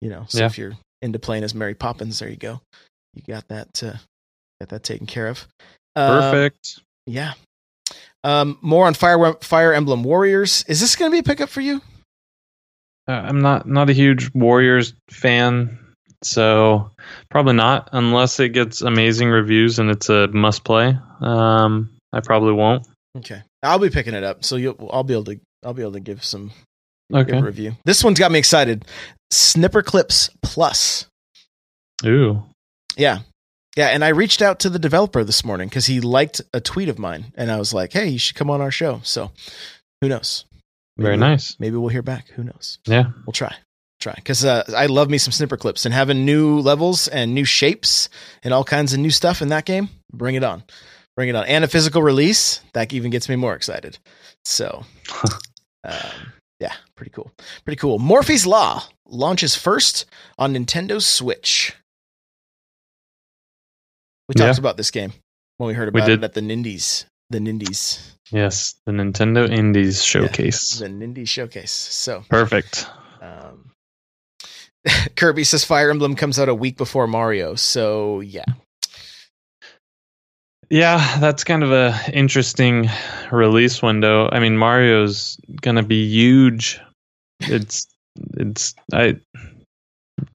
[0.01, 0.45] You know, so Yeah.
[0.45, 2.61] if you're into playing as Mary Poppins, there you go.
[3.13, 3.93] You got that uh,
[4.59, 5.47] got that taken care of.
[5.95, 6.79] Uh, Perfect.
[7.05, 7.33] yeah.
[8.23, 10.63] Um, more on Fire Fire Emblem Warriors.
[10.67, 11.81] Is this going to be a pickup for you?
[13.07, 15.77] Uh, I'm not not a huge Warriors fan,
[16.23, 16.91] so
[17.29, 20.97] probably not unless it gets amazing reviews and it's a must play.
[21.19, 22.87] Um, I probably won't.
[23.17, 25.93] Okay, I'll be picking it up, so you'll I'll be able to I'll be able
[25.93, 26.51] to give some
[27.13, 27.41] Okay.
[27.41, 27.75] review.
[27.83, 28.85] This one's got me excited.
[29.31, 31.07] Snipper Clips Plus.
[32.05, 32.43] Ooh.
[32.95, 33.19] Yeah.
[33.77, 36.89] Yeah, and I reached out to the developer this morning because he liked a tweet
[36.89, 39.31] of mine, and I was like, "Hey, you should come on our show." So,
[40.01, 40.43] who knows?
[40.97, 41.55] Very Maybe- nice.
[41.57, 42.27] Maybe we'll hear back.
[42.31, 42.79] Who knows?
[42.85, 43.05] Yeah.
[43.25, 43.55] We'll try,
[44.01, 47.45] try because uh, I love me some snipper clips and having new levels and new
[47.45, 48.09] shapes
[48.43, 49.87] and all kinds of new stuff in that game.
[50.11, 50.63] Bring it on,
[51.15, 53.97] bring it on, and a physical release that even gets me more excited.
[54.43, 54.83] So,
[55.85, 55.93] um,
[56.61, 57.31] yeah, pretty cool,
[57.65, 57.99] pretty cool.
[57.99, 60.05] Morphies Law launches first
[60.37, 61.73] on Nintendo Switch.
[64.29, 64.61] We talked Yeah.
[64.61, 65.11] about this game
[65.57, 66.19] when we heard We about did.
[66.19, 67.05] it at the Nindies.
[67.29, 68.75] The Nindies, Yes.
[68.85, 70.79] The Nintendo Indies showcase.
[70.79, 71.71] the Nindies showcase.
[71.71, 72.85] So, Perfect.
[73.21, 73.71] Um,
[75.15, 78.43] Kirby says Fire Emblem comes out a week before Mario, so yeah.
[80.71, 82.89] Yeah, that's kind of a interesting
[83.29, 84.29] release window.
[84.31, 86.79] I mean, Mario's gonna be huge.
[87.41, 87.87] It's
[88.37, 89.17] it's I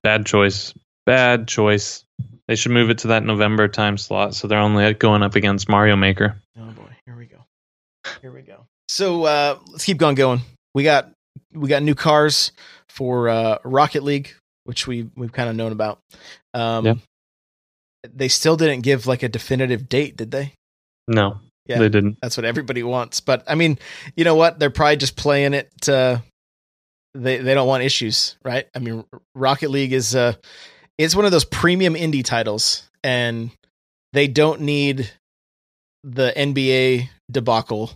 [0.03, 0.75] bad choice.
[1.07, 2.03] Bad choice.
[2.47, 5.67] They should move it to that November time slot so they're only going up against
[5.69, 6.39] Mario Maker.
[6.55, 7.43] Oh boy, here we go.
[8.21, 8.67] Here we go.
[8.89, 10.41] So uh, let's keep on going.
[10.75, 11.11] We got
[11.51, 12.51] we got new cars
[12.89, 15.97] for uh, Rocket League, which we we've kind of known about.
[16.53, 16.93] Um, Yeah.
[18.15, 20.53] They still didn't give like a definitive date, did they?
[21.07, 21.79] No, Yeah.
[21.79, 22.17] they didn't.
[22.21, 23.19] That's what everybody wants.
[23.21, 23.79] But I mean,
[24.15, 24.59] you know what?
[24.59, 25.69] They're probably just playing it.
[25.89, 26.19] Uh,
[27.13, 28.67] they they don't want issues, right?
[28.75, 29.03] I mean,
[29.35, 30.33] Rocket League is uh,
[30.97, 33.51] it's one of those premium indie titles, and
[34.13, 35.09] they don't need
[36.03, 37.91] the NBA debacle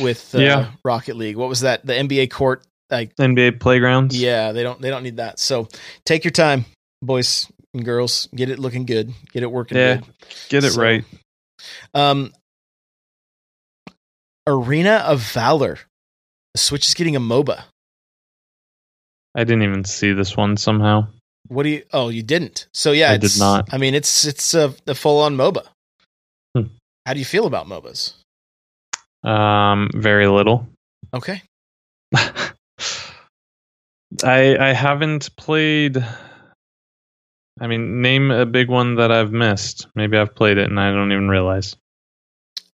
[0.00, 0.70] with uh, Yeah.
[0.84, 1.36] Rocket League.
[1.36, 1.84] What was that?
[1.84, 4.16] The NBA court, like NBA playgrounds.
[4.20, 5.38] yeah, they don't they don't need that.
[5.38, 5.68] So
[6.04, 6.64] take your time,
[7.02, 7.46] boys
[7.76, 8.28] and girls.
[8.34, 9.12] Get it looking good.
[9.32, 9.96] Get it working Yeah.
[9.96, 10.04] good.
[10.48, 11.04] Get it So- right.
[11.94, 12.32] Um,
[14.46, 15.78] Arena of Valor.
[16.54, 17.64] The Switch is getting a MOBA.
[19.34, 21.08] I didn't even see this one somehow.
[21.48, 21.84] What do you?
[21.92, 22.66] Oh, you didn't.
[22.72, 23.72] So yeah, I it's, did not.
[23.72, 25.66] I mean, it's it's a, a full on MOBA.
[26.56, 26.66] Hmm.
[27.04, 28.14] How do you feel about MOBAs?
[29.22, 30.66] Um, very little.
[31.12, 31.42] Okay,
[32.14, 32.56] I
[34.24, 36.04] I haven't played.
[37.60, 39.86] I mean, name a big one that I've missed.
[39.94, 41.76] Maybe I've played it and I don't even realize.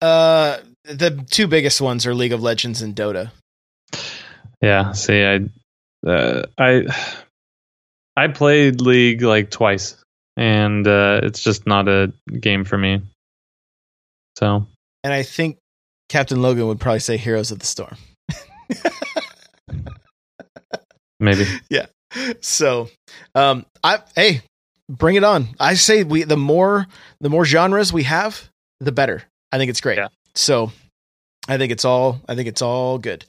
[0.01, 3.31] uh, the two biggest ones are League of Legends and Dota.
[4.61, 5.40] Yeah, see, I,
[6.09, 6.87] uh, I,
[8.16, 9.97] I played League like twice,
[10.37, 13.03] and uh, it's just not a game for me.
[14.38, 14.66] So
[15.05, 15.59] And I think
[16.09, 17.97] Captain Logan would probably say Heroes of the Storm.
[21.21, 21.87] maybe Yeah.
[22.40, 22.88] so
[23.35, 24.40] um i hey
[24.99, 25.49] bring it on.
[25.59, 26.87] I say we the more
[27.21, 28.49] the more genres we have
[28.81, 29.23] the better.
[29.51, 29.99] I think it's great.
[29.99, 30.09] Yeah.
[30.35, 30.71] so
[31.49, 33.25] i think it's all i think it's all good.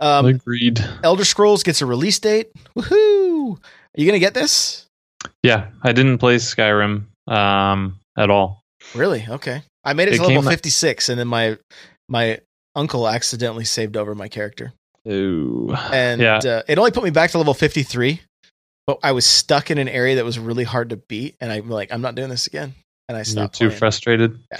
[0.00, 0.84] Um agreed.
[1.02, 2.50] elder scrolls gets a release date.
[2.76, 3.56] Woohoo!
[3.56, 4.86] Are you gonna get this?
[5.42, 8.62] Yeah, I didn't play Skyrim um at all.
[8.94, 9.24] really?
[9.28, 9.62] Okay.
[9.84, 11.56] I made it It to level 56 and then my
[12.08, 12.40] my
[12.76, 14.72] uncle accidentally saved over my character.
[15.08, 15.74] Ooh.
[15.92, 18.20] and yeah, uh, it only put me back to level 53
[18.86, 21.68] but i was stuck in an area that was really hard to beat and i'm
[21.68, 22.74] like i'm not doing this again
[23.08, 23.78] and i You're stopped too playing.
[23.78, 24.38] frustrated.
[24.50, 24.58] Yeah.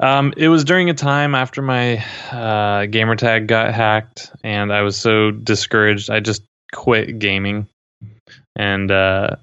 [0.00, 1.96] Um, it was during a time after my
[2.30, 6.08] uh, gamer tag got hacked, and I was so discouraged.
[6.08, 7.66] I just quit gaming,
[8.54, 9.34] and uh,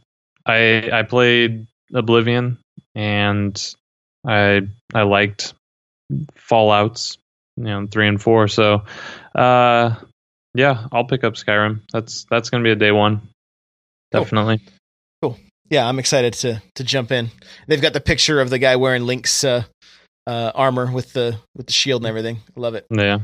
[0.45, 2.57] I I played Oblivion,
[2.95, 3.75] and
[4.25, 4.61] I
[4.93, 5.53] I liked
[6.35, 7.17] Fallout's,
[7.57, 8.47] you know, three and four.
[8.47, 8.83] So,
[9.35, 9.95] uh,
[10.53, 11.81] yeah, I'll pick up Skyrim.
[11.91, 13.27] That's that's gonna be a day one,
[14.15, 14.23] Cool.
[14.23, 14.61] definitely.
[15.69, 17.29] yeah, I'm excited to to jump in.
[17.67, 19.63] They've got the picture of the guy wearing Link's uh,
[20.27, 22.39] uh, armor with the with the shield and everything.
[22.55, 22.85] Love it.
[22.89, 23.19] Yeah.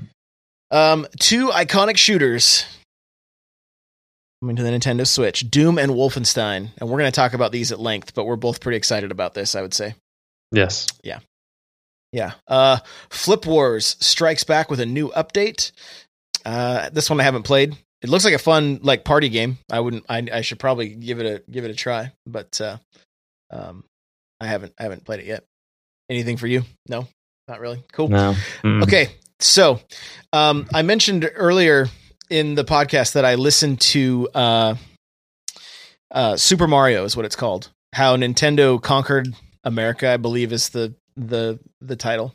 [0.71, 2.65] Um, two iconic shooters
[4.41, 7.71] coming to the Nintendo Switch: Doom and Wolfenstein, and we're going to talk about these
[7.71, 8.13] at length.
[8.13, 9.55] But we're both pretty excited about this.
[9.55, 9.95] I would say,
[10.51, 10.87] Yes.
[11.03, 11.19] Yeah.
[12.11, 12.33] Yeah.
[12.47, 15.71] Uh, Flip Wars strikes back with a new update.
[16.45, 17.77] Uh, this one I haven't played.
[18.01, 19.59] It looks like a fun like party game.
[19.71, 20.05] I wouldn't.
[20.09, 22.77] I, I should probably give it a give it a try, but uh,
[23.51, 23.83] um,
[24.39, 25.43] I haven't I haven't played it yet.
[26.09, 26.63] Anything for you?
[26.89, 27.07] No,
[27.47, 27.83] not really.
[27.93, 28.09] Cool.
[28.09, 28.35] No.
[28.63, 28.83] Mm.
[28.83, 29.79] Okay, so
[30.33, 31.87] um, I mentioned earlier
[32.29, 34.75] in the podcast that I listened to uh,
[36.09, 37.69] uh, Super Mario is what it's called.
[37.93, 39.27] How Nintendo conquered
[39.63, 42.33] America, I believe, is the the the title.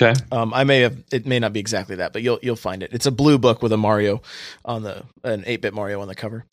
[0.00, 0.14] Okay.
[0.30, 2.92] Um, I may have it may not be exactly that, but you'll you'll find it.
[2.92, 4.20] It's a blue book with a Mario
[4.64, 6.44] on the an eight bit Mario on the cover,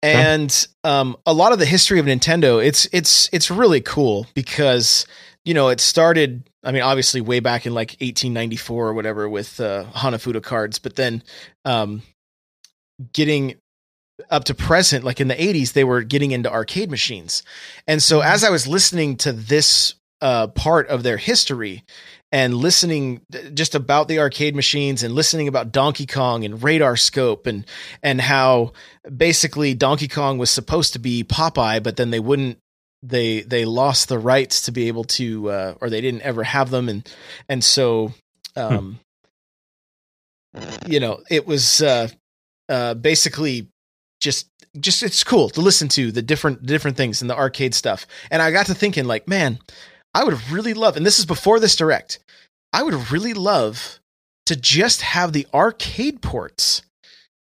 [0.00, 2.64] and um, a lot of the history of Nintendo.
[2.64, 5.06] It's it's it's really cool because
[5.44, 6.48] you know it started.
[6.62, 10.96] I mean, obviously way back in like 1894 or whatever with uh, Hanafuda cards, but
[10.96, 11.22] then
[11.64, 12.02] um,
[13.12, 13.54] getting
[14.30, 17.42] up to present, like in the 80s, they were getting into arcade machines,
[17.88, 21.84] and so as I was listening to this uh, part of their history
[22.30, 23.22] and listening
[23.54, 27.64] just about the arcade machines and listening about Donkey Kong and Radar Scope and
[28.02, 28.72] and how
[29.14, 32.58] basically Donkey Kong was supposed to be Popeye, but then they wouldn't
[33.02, 36.70] they they lost the rights to be able to uh, or they didn't ever have
[36.70, 36.88] them.
[36.88, 37.08] And
[37.48, 38.12] and so
[38.56, 38.98] um
[40.86, 42.08] you know it was uh
[42.68, 43.68] uh basically
[44.20, 48.06] just just it's cool to listen to the different different things and the arcade stuff.
[48.30, 49.58] And i got to thinking like man
[50.14, 52.18] I would really love, and this is before this direct,
[52.72, 54.00] I would really love
[54.46, 56.82] to just have the arcade ports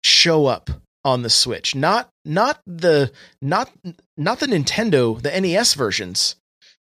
[0.03, 0.71] show up
[1.05, 1.75] on the Switch.
[1.75, 3.71] Not not the not
[4.17, 6.37] not the Nintendo, the NES versions,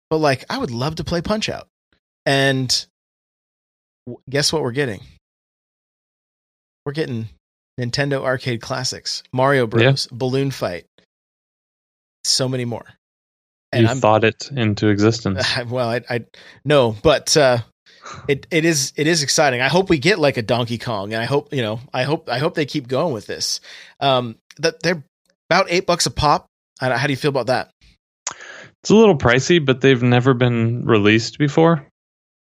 [0.10, 1.68] but like I would love to play Punch Out.
[2.26, 2.86] And
[4.30, 5.02] guess what we're getting?
[6.86, 7.30] We're getting
[7.80, 10.18] Nintendo arcade classics, Mario Bros, yeah.
[10.18, 10.86] Balloon Fight,
[12.26, 12.86] so many more
[13.76, 15.46] you I'm, thought it into existence.
[15.68, 16.26] Well, I, I
[16.66, 17.60] no, but uh,
[18.28, 19.62] it it is it is exciting.
[19.62, 22.30] I hope we get like a Donkey Kong, and I hope you know, I hope
[22.30, 23.60] I hope they keep going with this.
[24.00, 25.04] Um, that they're
[25.50, 26.48] about eight bucks a pop.
[26.80, 27.70] How do you feel about that?
[28.82, 31.88] It's a little pricey, but they've never been released before,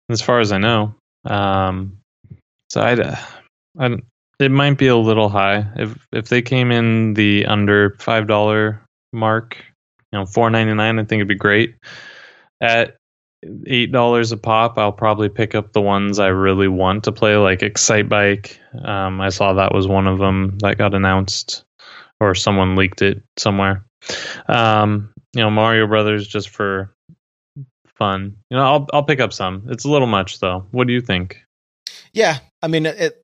[0.08, 0.94] as far as I know.
[1.24, 1.98] Um,
[2.70, 3.18] so I,
[3.78, 3.96] I,
[4.40, 8.82] it might be a little high if if they came in the under five dollar
[9.12, 9.62] mark
[10.12, 10.98] you know, four ninety nine.
[10.98, 11.74] I think it'd be great.
[12.60, 12.96] At
[13.66, 17.36] eight dollars a pop, I'll probably pick up the ones I really want to play,
[17.36, 18.56] like Excitebike.
[18.84, 21.64] Um, I saw that was one of them that got announced,
[22.20, 23.84] or someone leaked it somewhere.
[24.48, 26.94] Um, you know, Mario Brothers just for
[27.96, 28.36] fun.
[28.50, 29.66] You know, I'll I'll pick up some.
[29.68, 30.66] It's a little much though.
[30.70, 31.42] What do you think?
[32.12, 33.18] Yeah, I mean it.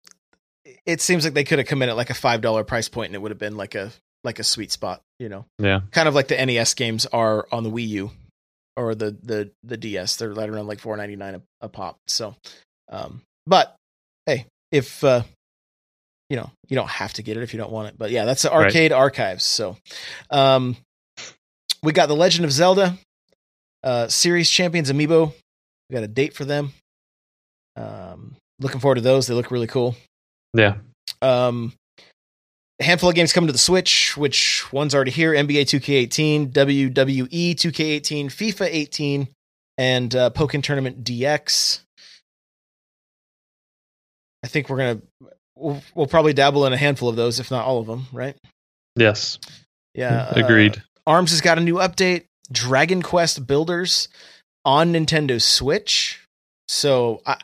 [0.86, 3.08] It seems like they could have come in at like a five dollar price point,
[3.08, 3.92] and it would have been like a
[4.24, 5.44] like a sweet spot, you know.
[5.58, 5.80] Yeah.
[5.92, 8.10] Kind of like the NES games are on the Wii U
[8.76, 10.16] or the the the DS.
[10.16, 11.96] They're right around like four ninety nine a, a pop.
[12.06, 12.34] So,
[12.88, 13.74] um, but
[14.26, 15.22] hey, if uh,
[16.30, 17.94] you know, you don't have to get it if you don't want it.
[17.98, 18.98] But yeah, that's the arcade right.
[18.98, 19.44] archives.
[19.44, 19.76] So,
[20.30, 20.76] um,
[21.82, 22.96] we got the Legend of Zelda
[23.82, 25.32] uh, series champions amiibo.
[25.88, 26.72] We got a date for them.
[27.76, 29.26] Um, looking forward to those.
[29.26, 29.96] They look really cool.
[30.54, 30.76] Yeah.
[31.22, 31.72] Um,
[32.80, 36.52] a handful of games coming to the Switch, which one's are already here NBA 2K18,
[36.52, 39.28] WWE 2K18, FIFA 18,
[39.76, 41.80] and uh, Pokken Tournament DX.
[44.44, 45.06] I think we're going to,
[45.56, 48.36] we'll, we'll, probably dabble in a handful of those, if not all of them, right?
[48.94, 49.38] Yes.
[49.94, 50.32] Yeah.
[50.36, 50.76] Agreed.
[50.76, 54.08] Uh, ARMS has got a new update Dragon Quest Builders
[54.64, 56.24] on Nintendo Switch.
[56.68, 57.40] So I,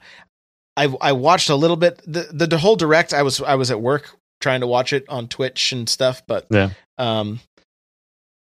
[0.76, 3.12] I, I watched a little bit the, the, the whole direct.
[3.12, 6.22] I was I was at work trying to watch it on Twitch and stuff.
[6.28, 7.40] But yeah, um,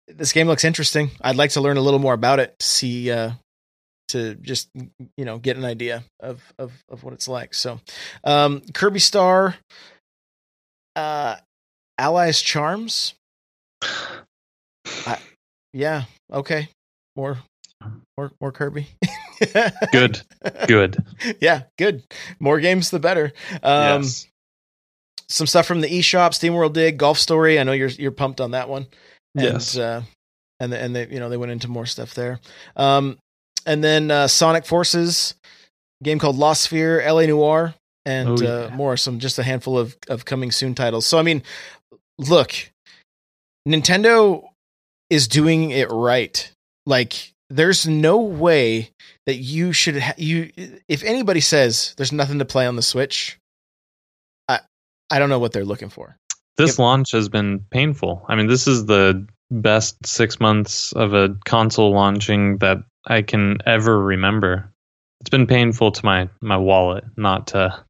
[0.07, 1.11] this game looks interesting.
[1.21, 2.55] I'd like to learn a little more about it.
[2.61, 3.33] See, uh,
[4.11, 4.71] to just
[5.17, 7.53] you know get an idea of of of what it's like.
[7.53, 7.81] So,
[8.23, 9.57] um, Kirby Star,
[10.95, 11.37] uh,
[11.99, 13.15] Allies Charms.
[13.83, 15.19] I,
[15.73, 16.05] yeah.
[16.33, 16.69] Okay.
[17.17, 17.39] More.
[18.17, 18.31] More.
[18.41, 18.87] More Kirby.
[19.93, 20.23] good.
[20.69, 21.05] Good.
[21.41, 21.65] Yeah.
[21.77, 22.05] Good.
[22.39, 23.33] More games, the better.
[23.63, 24.29] Um, yes
[25.29, 27.59] some stuff from the eShop, Steam World Dig, Golf Story.
[27.59, 28.87] I know you're you're pumped on that one.
[29.35, 29.77] And, yes.
[29.77, 30.03] Uh,
[30.61, 32.41] and and they you know they went into more stuff there.
[32.77, 33.19] Um,
[33.67, 35.35] and then uh, Sonic Forces,
[36.03, 37.75] game called Lost Sphear, LA Noire,
[38.05, 38.51] and oh, yeah.
[38.51, 38.97] uh, more.
[38.97, 41.07] Some just a handful of of coming soon titles.
[41.07, 41.43] So I mean,
[42.19, 42.53] look,
[43.67, 44.45] Nintendo
[45.11, 46.51] is doing it right.
[46.87, 48.91] Like there's no way
[49.27, 50.51] that you should ha- you
[50.89, 53.39] if anybody says there's nothing to play on the Switch,
[55.11, 56.17] I don't know what they're looking for.
[56.57, 58.25] This if, launch has been painful.
[58.29, 63.59] I mean, this is the best six months of a console launching that I can
[63.65, 64.73] ever remember.
[65.21, 67.85] It's been painful to my my wallet, not to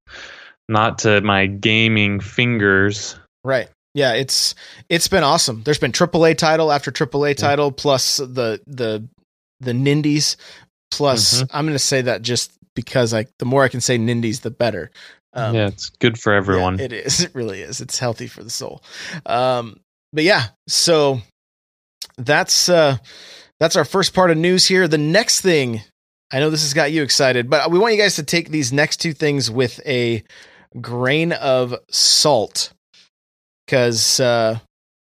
[0.68, 3.16] not to my gaming fingers.
[3.44, 3.68] Right.
[3.94, 4.54] Yeah, it's
[4.88, 5.62] it's been awesome.
[5.64, 7.74] There's been AAA title after AAA title, yeah.
[7.76, 9.06] plus the the
[9.60, 10.36] the Nindies.
[10.90, 11.56] Plus, mm-hmm.
[11.56, 14.50] I'm going to say that just because I the more I can say Nindies, the
[14.50, 14.90] better.
[15.38, 16.78] Um, yeah, it's good for everyone.
[16.78, 17.20] Yeah, it is.
[17.24, 17.80] It really is.
[17.80, 18.82] It's healthy for the soul.
[19.26, 19.80] Um,
[20.12, 21.20] but yeah, so
[22.16, 22.98] that's uh,
[23.60, 24.88] that's our first part of news here.
[24.88, 25.82] The next thing
[26.32, 28.72] I know this has got you excited, but we want you guys to take these
[28.72, 30.22] next two things with a
[30.80, 32.72] grain of salt
[33.66, 34.58] because uh,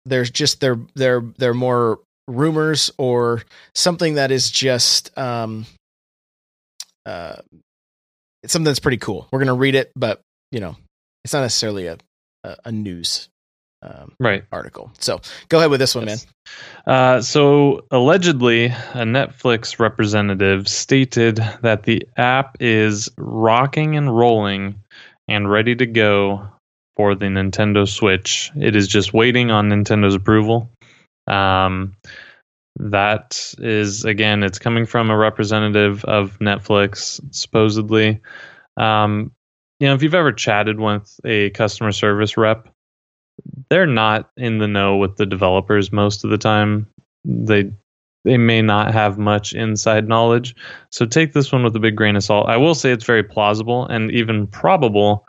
[0.06, 3.44] there's just they're they're they're more rumors or
[3.76, 5.66] something that is just um,
[7.06, 7.38] uh,
[8.50, 9.28] it's something that's pretty cool.
[9.32, 10.22] We're gonna read it, but
[10.52, 10.76] you know,
[11.24, 12.00] it's not necessarily a
[12.44, 13.30] a, a news
[13.84, 14.92] um, right article.
[14.98, 16.26] So go ahead with this one, Yes.
[16.88, 24.82] Uh, so allegedly, a Netflix representative stated that the app is rocking and rolling
[25.28, 26.50] and ready to go
[26.96, 28.52] for the Nintendo Switch.
[28.60, 30.72] It is just waiting on Nintendo's approval.
[31.28, 31.96] Um,
[32.80, 38.22] that is again, it's coming from a representative of Netflix, supposedly.
[38.78, 39.32] Um,
[39.80, 42.70] you know, if you've ever chatted with a customer service rep,
[43.70, 46.88] they're not in the know with the developers most of the time.
[47.26, 47.72] They
[48.26, 50.56] they may not have much inside knowledge.
[50.92, 52.50] So take this one with a big grain of salt.
[52.50, 55.26] I will say it's very plausible and even probable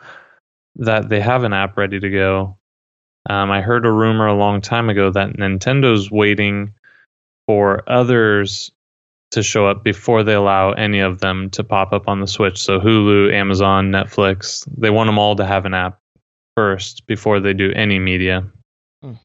[0.75, 2.57] that they have an app ready to go.
[3.29, 6.73] Um, I heard a rumor a long time ago that Nintendo's waiting
[7.51, 8.71] for others
[9.31, 12.57] to show up before they allow any of them to pop up on the Switch.
[12.57, 15.99] So Hulu, Amazon, Netflix, they want them all to have an app
[16.55, 18.49] first before they do any media.
[19.03, 19.15] Hmm.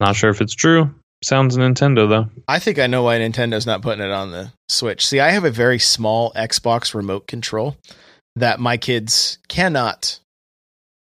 [0.00, 0.94] Not sure if it's true.
[1.22, 2.30] Sounds Nintendo though.
[2.48, 5.06] I think I know why Nintendo's not putting it on the Switch.
[5.06, 7.76] See, I have a very small Xbox remote control
[8.34, 10.20] that my kids cannot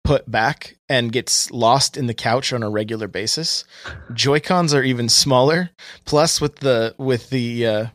[0.07, 3.65] put back and gets lost in the couch on a regular basis.
[4.15, 5.71] Joy-Cons are even smaller.
[6.05, 7.87] Plus with the with the uh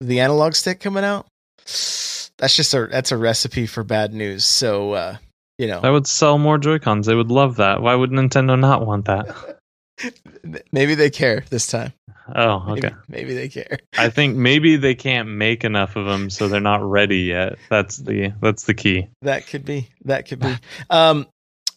[0.00, 1.26] the analog stick coming out,
[1.64, 4.44] that's just a that's a recipe for bad news.
[4.44, 5.16] So uh
[5.56, 7.06] you know, That would sell more Joy-Cons.
[7.06, 7.80] They would love that.
[7.80, 9.60] Why would Nintendo not want that?
[10.72, 11.92] maybe they care this time.
[12.34, 12.96] Oh, Maybe, okay.
[13.06, 13.78] maybe they care.
[13.98, 17.58] I think maybe they can't make enough of them, so they're not ready yet.
[17.68, 19.08] That's the that's the key.
[19.22, 19.90] That could be.
[20.06, 20.56] That could be.
[20.88, 21.26] Um.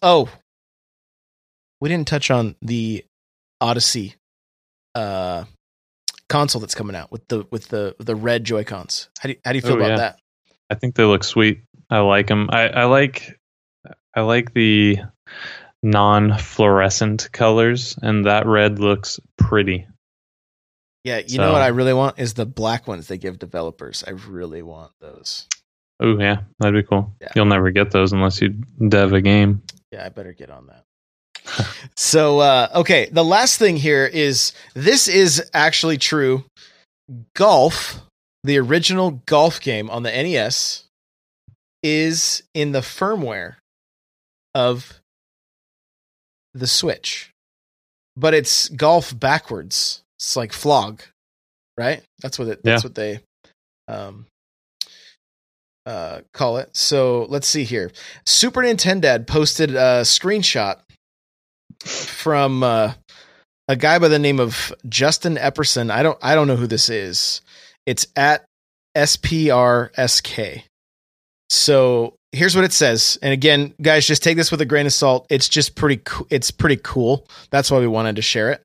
[0.02, 0.30] Oh,
[1.82, 3.06] we didn't touch on the
[3.62, 4.16] Odyssey,
[4.96, 5.46] uh,
[6.30, 9.10] console that's coming out with the with the the red Joy Cons.
[9.20, 9.98] How do you, how do you feel Oh, about yeah.
[9.98, 10.20] that?
[10.70, 11.62] I think they look sweet.
[11.90, 12.50] I like them.
[12.52, 13.40] I, I like
[14.16, 15.00] I like the
[15.84, 19.88] non-fluorescent colors, and that red looks pretty.
[21.04, 24.04] Yeah, you know what I really want is the black ones they give developers.
[24.06, 25.48] I really want those.
[26.02, 27.16] Oh yeah, that'd be cool.
[27.22, 27.30] Yeah.
[27.36, 28.50] You'll never get those unless you
[28.90, 29.62] dev a game.
[29.92, 30.84] Yeah, I better get on that.
[31.96, 36.44] so, uh, okay, the last thing here is this is actually true.
[37.36, 38.02] Golf,
[38.44, 40.84] the original golf game on the NES,
[41.84, 43.56] is in the firmware
[44.54, 45.00] of
[46.54, 47.30] the Switch,
[48.18, 50.02] but it's golf backwards.
[50.18, 51.02] It's like flog,
[51.78, 52.02] right?
[52.22, 52.62] That's what it.
[52.64, 52.88] That's Yeah.
[52.88, 53.20] what they
[53.88, 54.26] um,
[55.88, 56.76] uh, call it.
[56.76, 57.92] So let's see here.
[58.26, 60.80] Super Nintendo posted a screenshot
[61.84, 62.94] from uh,
[63.68, 65.90] a guy by the name of Justin Epperson.
[65.90, 67.42] I don't I don't know who this is.
[67.86, 68.44] It's at
[68.98, 70.64] SPRSK.
[71.50, 73.18] So here's what it says.
[73.22, 75.26] And again, guys, just take this with a grain of salt.
[75.30, 77.26] It's just pretty co- it's pretty cool.
[77.50, 78.62] That's why we wanted to share it.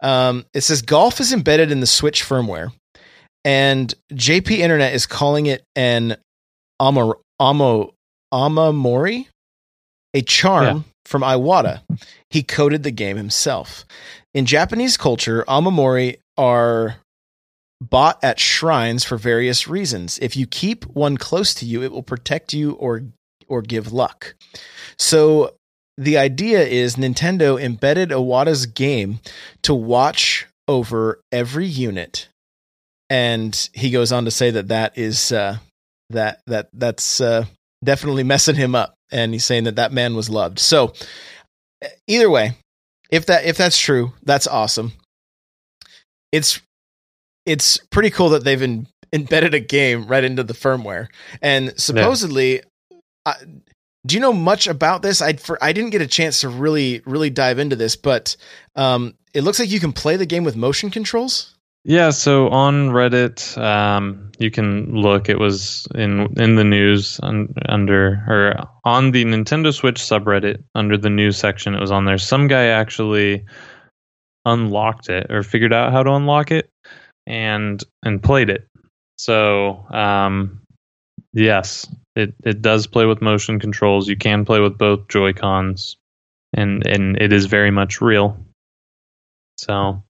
[0.00, 2.72] Um, it says golf is embedded in the Switch firmware,
[3.44, 6.16] and JP Internet is calling it an
[6.82, 7.94] Ama, Amo,
[8.34, 9.28] Amamori,
[10.14, 11.82] a charm from Iwata.
[12.30, 13.84] He coded the game himself.
[14.34, 16.96] In Japanese culture, Amamori are
[17.80, 20.18] bought at shrines for various reasons.
[20.18, 23.02] If you keep one close to you, it will protect you or
[23.48, 24.34] or give luck.
[24.98, 25.54] So
[25.98, 29.20] the idea is Nintendo embedded Iwata's game
[29.62, 32.28] to watch over every unit,
[33.10, 35.58] and he goes on to say that that is uh,
[36.12, 37.44] that that that's uh,
[37.84, 40.58] definitely messing him up, and he's saying that that man was loved.
[40.58, 40.92] So
[42.06, 42.56] either way,
[43.10, 44.92] if that if that's true, that's awesome.
[46.30, 46.60] It's
[47.44, 51.08] it's pretty cool that they've in, embedded a game right into the firmware,
[51.40, 52.62] and supposedly.
[53.24, 53.34] I,
[54.04, 55.22] do you know much about this?
[55.22, 58.36] I for I didn't get a chance to really really dive into this, but
[58.74, 61.54] um, it looks like you can play the game with motion controls.
[61.84, 65.28] Yeah, so on Reddit, um, you can look.
[65.28, 70.96] It was in in the news un, under or on the Nintendo Switch subreddit under
[70.96, 71.74] the news section.
[71.74, 72.18] It was on there.
[72.18, 73.44] Some guy actually
[74.44, 76.70] unlocked it or figured out how to unlock it
[77.26, 78.68] and and played it.
[79.18, 80.62] So um,
[81.32, 84.08] yes, it it does play with motion controls.
[84.08, 85.96] You can play with both Joy Cons,
[86.54, 88.38] and and it is very much real.
[89.58, 90.04] So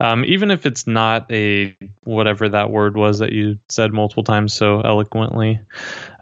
[0.00, 4.52] Um, even if it's not a whatever that word was that you said multiple times
[4.52, 5.60] so eloquently,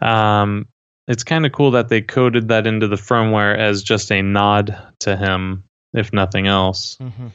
[0.01, 0.67] um,
[1.07, 4.77] it's kind of cool that they coded that into the firmware as just a nod
[4.99, 6.97] to him, if nothing else.
[6.97, 7.27] Mm-hmm.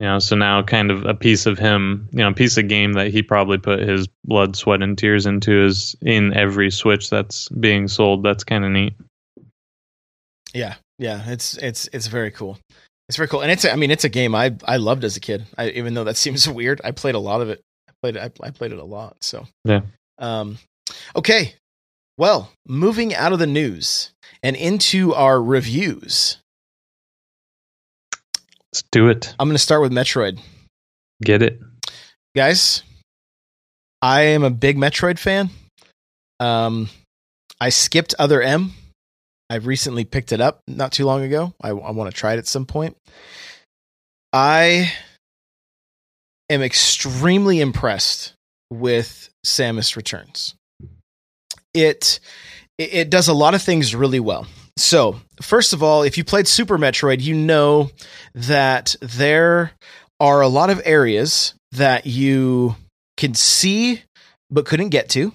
[0.00, 2.68] You know, so now kind of a piece of him, you know, a piece of
[2.68, 7.10] game that he probably put his blood, sweat, and tears into is in every Switch
[7.10, 8.22] that's being sold.
[8.22, 8.94] That's kind of neat.
[10.54, 12.58] Yeah, yeah, it's it's it's very cool.
[13.10, 15.20] It's very cool, and it's I mean it's a game I I loved as a
[15.20, 15.44] kid.
[15.58, 17.60] I, even though that seems weird, I played a lot of it.
[17.88, 19.16] I played I, I played it a lot.
[19.20, 19.80] So yeah.
[20.20, 20.58] Um,
[21.16, 21.54] okay,
[22.18, 24.12] well, moving out of the news
[24.44, 26.38] and into our reviews.
[28.72, 29.34] Let's do it.
[29.40, 30.38] I'm going to start with Metroid.
[31.20, 31.58] Get it,
[32.36, 32.84] guys.
[34.00, 35.50] I am a big Metroid fan.
[36.38, 36.88] Um,
[37.60, 38.72] I skipped Other M.
[39.50, 41.52] I recently picked it up not too long ago.
[41.60, 42.96] I, I want to try it at some point.
[44.32, 44.92] I
[46.48, 48.34] am extremely impressed
[48.70, 50.54] with Samus Returns.
[51.74, 52.20] It
[52.78, 54.46] it does a lot of things really well.
[54.76, 57.90] So, first of all, if you played Super Metroid, you know
[58.34, 59.72] that there
[60.20, 62.76] are a lot of areas that you
[63.16, 64.02] can see
[64.48, 65.32] but couldn't get to.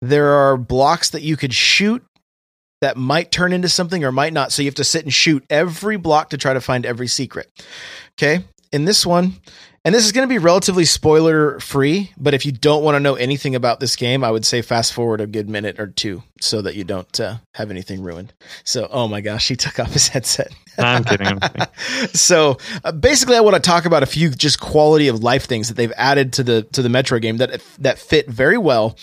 [0.00, 2.02] There are blocks that you could shoot
[2.84, 4.52] that might turn into something or might not.
[4.52, 7.50] So you have to sit and shoot every block to try to find every secret.
[8.18, 8.44] Okay.
[8.72, 9.36] In this one,
[9.86, 13.00] and this is going to be relatively spoiler free, but if you don't want to
[13.00, 16.22] know anything about this game, I would say fast forward a good minute or two
[16.40, 18.34] so that you don't uh, have anything ruined.
[18.64, 20.52] So, oh my gosh, he took off his headset.
[20.78, 21.26] I'm kidding.
[21.26, 21.66] I'm kidding.
[22.12, 25.68] so, uh, basically, I want to talk about a few just quality of life things
[25.68, 28.96] that they've added to the to the Metroid game that that fit very well.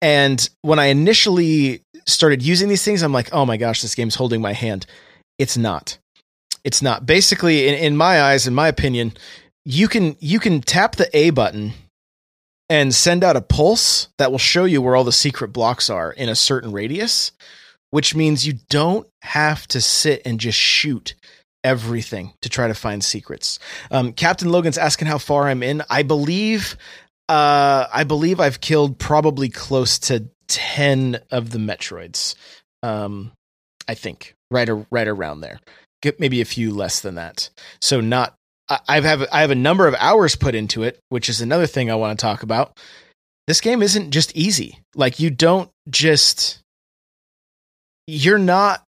[0.00, 4.14] And when I initially started using these things, I'm like, oh my gosh, this game's
[4.14, 4.86] holding my hand.
[5.38, 5.98] It's not.
[6.64, 7.06] It's not.
[7.06, 9.12] Basically, in, in my eyes, in my opinion,
[9.64, 11.72] you can you can tap the A button
[12.68, 16.12] and send out a pulse that will show you where all the secret blocks are
[16.12, 17.32] in a certain radius,
[17.90, 21.14] which means you don't have to sit and just shoot
[21.62, 23.58] everything to try to find secrets.
[23.90, 25.82] Um, Captain Logan's asking how far I'm in.
[25.88, 26.76] I believe
[27.28, 32.34] uh, I believe I've killed probably close to 10 of the Metroids.
[32.82, 33.32] Um,
[33.88, 35.60] I think right, or, right around there.
[36.02, 37.50] Get maybe a few less than that.
[37.80, 38.34] So not
[38.68, 41.90] I have I have a number of hours put into it, which is another thing
[41.90, 42.78] I want to talk about.
[43.46, 44.78] This game isn't just easy.
[44.94, 46.60] Like you don't just
[48.06, 48.82] you're not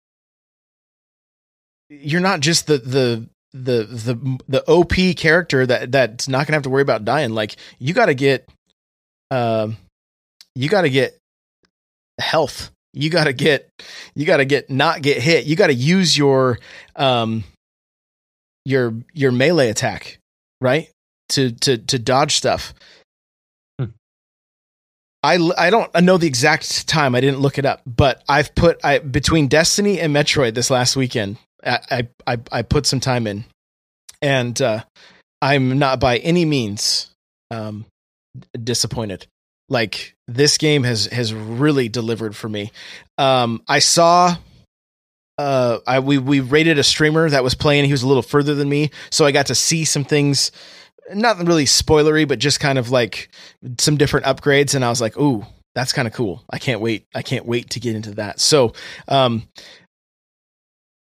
[1.88, 6.64] you're not just the the the the the OP character that that's not gonna have
[6.64, 7.30] to worry about dying.
[7.30, 8.48] Like you got to get,
[9.30, 9.76] um,
[10.54, 11.18] you got to get
[12.22, 12.70] health.
[12.94, 13.68] You got to get
[14.14, 15.46] you got to get not get hit.
[15.46, 16.58] You got to use your
[16.96, 17.44] um
[18.64, 20.18] your your melee attack,
[20.60, 20.90] right?
[21.30, 22.74] To to to dodge stuff.
[23.78, 23.86] Hmm.
[25.22, 27.14] I I don't know the exact time.
[27.14, 30.94] I didn't look it up, but I've put I between Destiny and Metroid this last
[30.96, 31.38] weekend.
[31.64, 33.44] I I I put some time in,
[34.20, 34.84] and uh,
[35.40, 37.10] I'm not by any means
[37.50, 37.86] um,
[38.62, 39.26] disappointed.
[39.68, 42.72] Like this game has has really delivered for me.
[43.18, 44.36] Um, I saw
[45.38, 47.84] uh, I we we rated a streamer that was playing.
[47.84, 50.52] He was a little further than me, so I got to see some things,
[51.14, 53.30] not really spoilery, but just kind of like
[53.78, 54.74] some different upgrades.
[54.74, 56.44] And I was like, "Ooh, that's kind of cool.
[56.50, 57.06] I can't wait.
[57.14, 58.74] I can't wait to get into that." So,
[59.08, 59.48] um,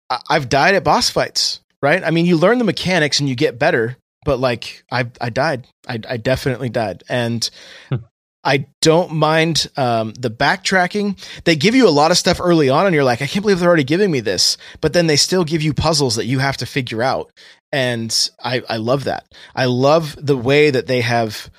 [0.10, 2.04] I, I've died at boss fights, right?
[2.04, 5.68] I mean, you learn the mechanics and you get better, but like I I died.
[5.88, 7.48] I I definitely died, and
[7.90, 7.98] hmm.
[8.44, 11.18] I don't mind um, the backtracking.
[11.44, 13.60] They give you a lot of stuff early on, and you're like, I can't believe
[13.60, 14.58] they're already giving me this.
[14.82, 17.32] But then they still give you puzzles that you have to figure out,
[17.72, 19.26] and I I love that.
[19.56, 21.52] I love the way that they have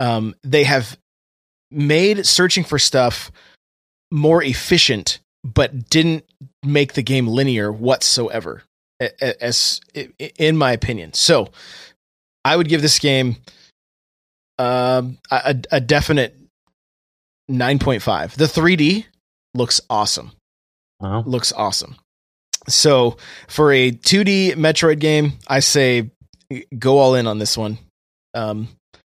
[0.00, 0.98] um, they have
[1.70, 3.30] made searching for stuff
[4.10, 6.24] more efficient, but didn't
[6.64, 8.64] make the game linear whatsoever,
[9.20, 9.80] as
[10.38, 11.12] in my opinion.
[11.12, 11.50] So,
[12.44, 13.36] I would give this game
[14.58, 16.36] um, a, a definite
[17.50, 18.32] 9.5.
[18.32, 19.06] The 3D
[19.54, 20.32] looks awesome.
[21.00, 21.22] Wow.
[21.26, 21.96] Looks awesome.
[22.68, 26.10] So for a 2D Metroid game, I say
[26.78, 27.78] go all in on this one.
[28.34, 28.68] Um,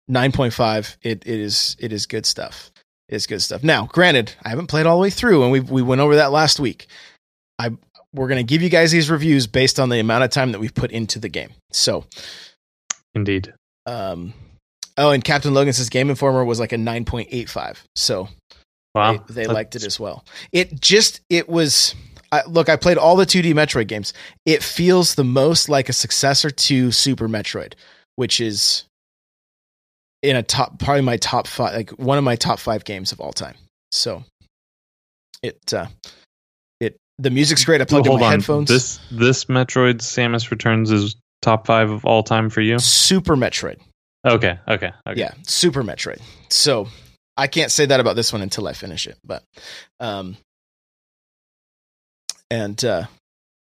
[0.09, 0.97] 9.5.
[1.01, 2.71] It, it is it is good stuff.
[3.07, 3.63] It's good stuff.
[3.63, 6.31] Now, granted, I haven't played all the way through, and we we went over that
[6.31, 6.87] last week.
[7.57, 7.71] I
[8.13, 10.73] we're gonna give you guys these reviews based on the amount of time that we've
[10.73, 11.49] put into the game.
[11.71, 12.05] So,
[13.15, 13.53] indeed.
[13.87, 14.33] Um,
[14.99, 17.77] Oh, and Captain Logan says Game Informer was like a 9.85.
[17.95, 18.27] So
[18.93, 20.25] wow, they, they liked it as well.
[20.51, 21.95] It just, it was,
[22.33, 24.13] I, look, I played all the 2D Metroid games.
[24.45, 27.73] It feels the most like a successor to Super Metroid,
[28.17, 28.83] which is
[30.21, 33.21] in a top probably my top five like one of my top five games of
[33.21, 33.55] all time.
[33.93, 34.23] So
[35.41, 35.87] it uh
[36.81, 37.79] it the music's great.
[37.79, 38.31] I plugged in Hold my on.
[38.33, 38.67] headphones.
[38.67, 42.79] This this Metroid Samus Returns is top five of all time for you.
[42.79, 43.79] Super Metroid.
[44.25, 45.19] Okay, okay, okay.
[45.19, 46.21] Yeah, Super Metroid.
[46.49, 46.87] So
[47.37, 49.17] I can't say that about this one until I finish it.
[49.23, 49.43] But
[49.99, 50.37] um
[52.51, 53.03] and uh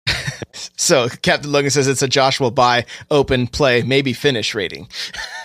[0.53, 4.89] so Captain Logan says it's a Joshua buy, open, play, maybe finish rating.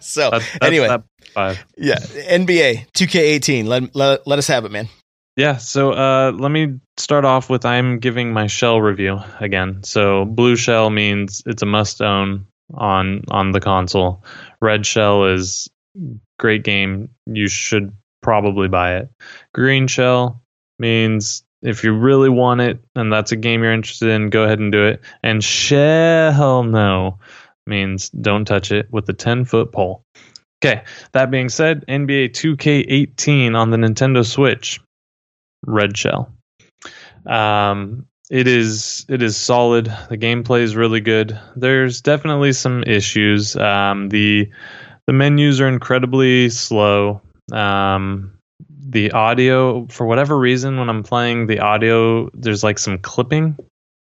[0.00, 1.02] so That- that's anyway, that
[1.34, 1.64] five.
[1.76, 3.66] yeah, NBA 2K18.
[3.66, 4.88] Let, let let us have it, man.
[5.36, 9.82] Yeah, so uh, let me start off with I'm giving my shell review again.
[9.82, 14.24] So blue shell means it's a must own on on the console.
[14.60, 15.68] Red shell is
[16.38, 17.10] great game.
[17.26, 19.10] You should probably buy it.
[19.54, 20.42] Green shell
[20.78, 24.58] means if you really want it and that's a game you're interested in, go ahead
[24.58, 25.00] and do it.
[25.22, 27.18] And shell no
[27.66, 30.02] means don't touch it with a 10 foot pole.
[30.64, 34.80] Okay, that being said, NBA 2K18 on the Nintendo Switch
[35.64, 36.32] red shell
[37.26, 39.94] um it is it is solid.
[40.08, 41.38] The gameplay is really good.
[41.54, 43.54] There's definitely some issues.
[43.56, 44.50] Um the
[45.06, 47.20] the menus are incredibly slow.
[47.52, 48.32] Um
[48.88, 53.58] the audio for whatever reason when i'm playing the audio there's like some clipping.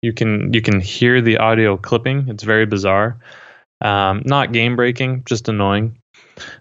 [0.03, 2.29] You can you can hear the audio clipping.
[2.29, 3.17] It's very bizarre.
[3.81, 5.97] Um not game breaking just annoying.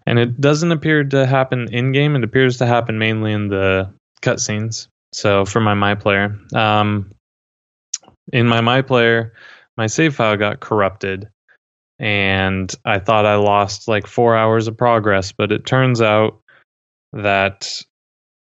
[0.07, 2.16] And it doesn't appear to happen in game.
[2.16, 3.92] It appears to happen mainly in the
[4.22, 4.88] cutscenes.
[5.12, 7.11] So for my my player, um,
[8.32, 9.32] in my my player,
[9.76, 11.28] my save file got corrupted,
[11.98, 16.40] and I thought I lost like four hours of progress, but it turns out
[17.12, 17.82] that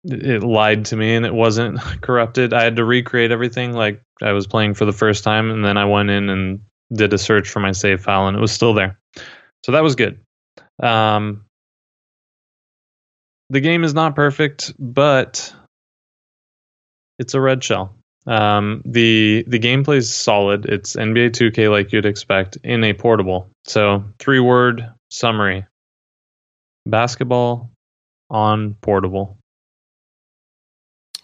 [0.04, 2.52] it lied to me and it wasn't corrupted.
[2.52, 5.76] I had to recreate everything like I was playing for the first time, and then
[5.76, 6.60] I went in and
[6.92, 8.98] did a search for my save file, and it was still there.
[9.64, 10.20] So that was good.
[10.82, 11.44] Um,
[13.50, 15.54] the game is not perfect, but
[17.18, 17.94] it's a red shell.
[18.26, 20.66] Um, the the gameplay is solid.
[20.66, 23.48] It's NBA 2K like you'd expect in a portable.
[23.64, 25.66] So three word summary:
[26.86, 27.70] basketball
[28.30, 29.36] on portable.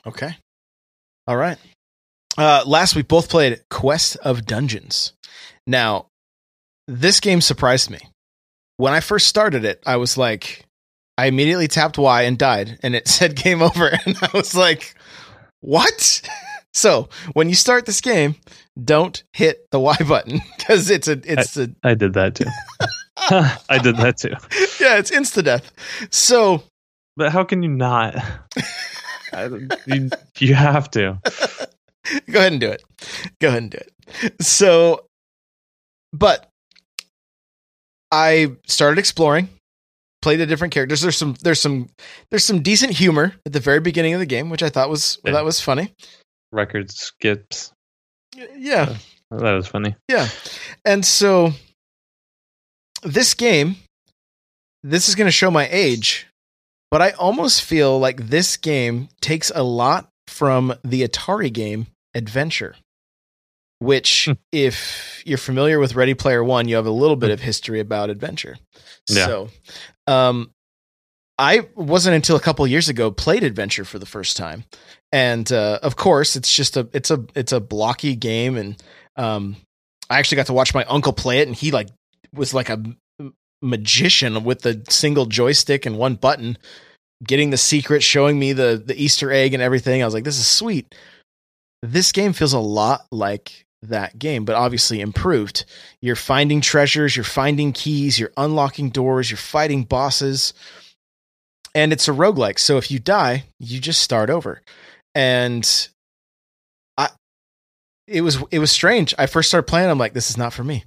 [0.06, 0.36] Okay.
[1.26, 1.58] All right.
[2.36, 5.12] Uh, last we both played Quest of Dungeons.
[5.66, 6.06] Now,
[6.86, 7.98] this game surprised me.
[8.76, 10.64] When I first started it, I was like,
[11.18, 13.88] I immediately tapped Y and died, and it said game over.
[14.06, 14.94] And I was like,
[15.60, 16.22] what?
[16.78, 18.36] So when you start this game,
[18.82, 22.44] don't hit the Y button because it's a it's a I did that too.
[23.68, 24.30] I did that too.
[24.80, 25.72] yeah it's insta death.
[26.12, 26.62] So
[27.16, 28.14] But how can you not?
[29.32, 29.50] I,
[29.86, 30.08] you,
[30.38, 31.18] you have to.
[32.30, 32.82] go ahead and do it.
[33.40, 34.40] Go ahead and do it.
[34.42, 35.04] So,
[36.12, 36.48] but
[38.10, 39.48] I started exploring,
[40.22, 41.02] played the different characters.
[41.02, 41.90] There's some, there's some,
[42.30, 45.18] there's some decent humor at the very beginning of the game, which I thought was
[45.24, 45.32] Yeah.
[45.32, 45.92] that was funny.
[46.52, 47.72] Record skips.
[48.56, 48.96] Yeah,
[49.30, 49.96] That was funny.
[50.08, 50.28] yeah.
[50.84, 51.52] And so,
[53.02, 53.76] this game,
[54.82, 56.26] this is going to show my age,
[56.90, 62.76] but I almost feel like this game takes a lot from the Atari game Adventure,
[63.80, 64.32] which, Hmm.
[64.52, 68.10] if you're familiar with Ready Player One, you have a little bit of history about
[68.10, 68.56] Adventure.
[69.08, 69.26] Yeah.
[69.26, 69.50] So,
[70.06, 70.50] um,
[71.38, 74.64] I wasn't until a couple years ago played Adventure for the first time,
[75.12, 78.82] and uh, of course, it's just a it's a it's a blocky game, and
[79.16, 79.56] um,
[80.10, 81.88] I actually got to watch my uncle play it, and he like
[82.32, 82.82] was like a
[83.62, 86.58] magician with a single joystick and one button,
[87.22, 90.02] getting the secret, showing me the the Easter egg and everything.
[90.02, 90.92] I was like, this is sweet.
[91.82, 95.64] This game feels a lot like that game, but obviously improved.
[96.02, 100.52] You're finding treasures, you're finding keys, you're unlocking doors, you're fighting bosses.
[101.74, 102.58] And it's a roguelike.
[102.58, 104.62] So if you die, you just start over.
[105.14, 105.88] And
[106.96, 107.08] I
[108.06, 109.14] it was it was strange.
[109.18, 110.84] I first started playing, I'm like, this is not for me.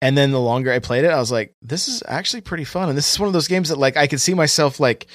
[0.00, 2.88] And then the longer I played it, I was like, this is actually pretty fun.
[2.88, 5.06] And this is one of those games that like I could see myself like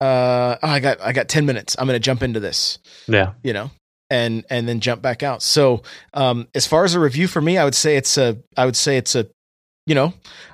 [0.00, 1.76] uh oh, I got I got 10 minutes.
[1.78, 3.32] I'm gonna jump into this Yeah.
[3.42, 3.70] you know
[4.10, 5.82] and and then jump back out so
[6.14, 8.76] um as far as a review for me i would say it's a i would
[8.76, 9.26] say it's a
[9.84, 10.12] you know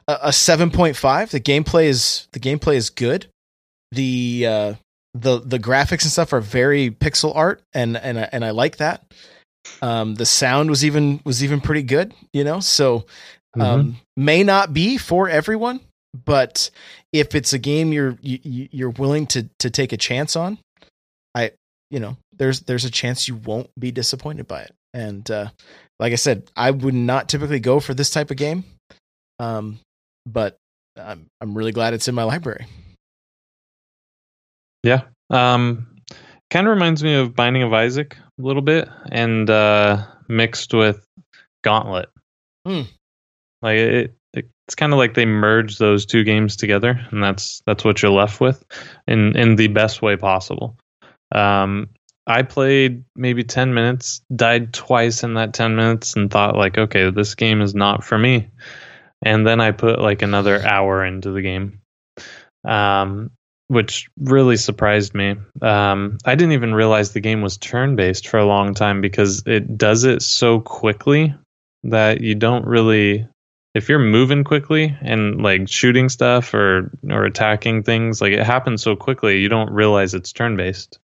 [0.09, 3.27] a, a 7.5 the gameplay is the gameplay is good
[3.93, 4.75] the uh
[5.15, 8.79] the the graphics and stuff are very pixel art and and I- and i like
[8.79, 9.05] that.
[9.83, 12.61] Um the sound was even was even pretty good you know?
[12.61, 13.05] So
[13.61, 15.81] um may not be for everyone
[16.25, 16.71] but
[17.13, 20.59] if it's a game you're you, you- you're willing to to take a chance on
[21.35, 21.51] i
[21.91, 24.73] you know there's there's a chance you won't be disappointed by it.
[24.95, 25.49] And uh
[26.01, 28.65] like i said i would not typically go for this type of game
[29.39, 29.79] Um,
[30.27, 30.57] but
[30.97, 32.67] I'm I'm really glad it's in my library.
[34.83, 35.03] Yeah.
[35.31, 35.97] Um,
[36.51, 41.07] kind of reminds me of Binding of Isaac a little bit, and uh, mixed with
[41.63, 42.09] Gauntlet.
[42.67, 42.83] Hmm.
[43.63, 43.95] Like it,
[44.35, 48.03] it it's kind of like they merge those two games together, and that's that's what
[48.03, 48.65] you're left with,
[49.07, 50.77] in in the best way possible.
[51.35, 51.91] Um,
[52.27, 57.11] I played maybe ten minutes, died twice in that ten minutes, and thought like, okay,
[57.11, 58.49] this game is not for me.
[59.25, 61.81] And then I put like another hour into the game.
[62.65, 63.31] Um,
[63.73, 65.35] which really surprised me.
[65.63, 69.43] Um, I didn't even realize the game was turn based for a long time because
[69.47, 71.35] it does it so quickly
[71.85, 73.27] that you don't really.
[73.75, 78.83] If you're moving quickly and like shooting stuff or or attacking things, like it happens
[78.83, 80.99] so quickly, you don't realize it's turn based.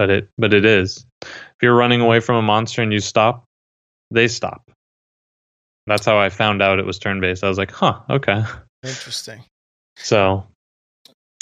[0.00, 1.06] But it but it is.
[1.22, 3.44] If you're running away from a monster and you stop,
[4.10, 4.68] they stop.
[5.86, 7.44] That's how I found out it was turn based.
[7.44, 8.42] I was like, huh, okay.
[8.82, 9.44] Interesting.
[9.98, 10.48] So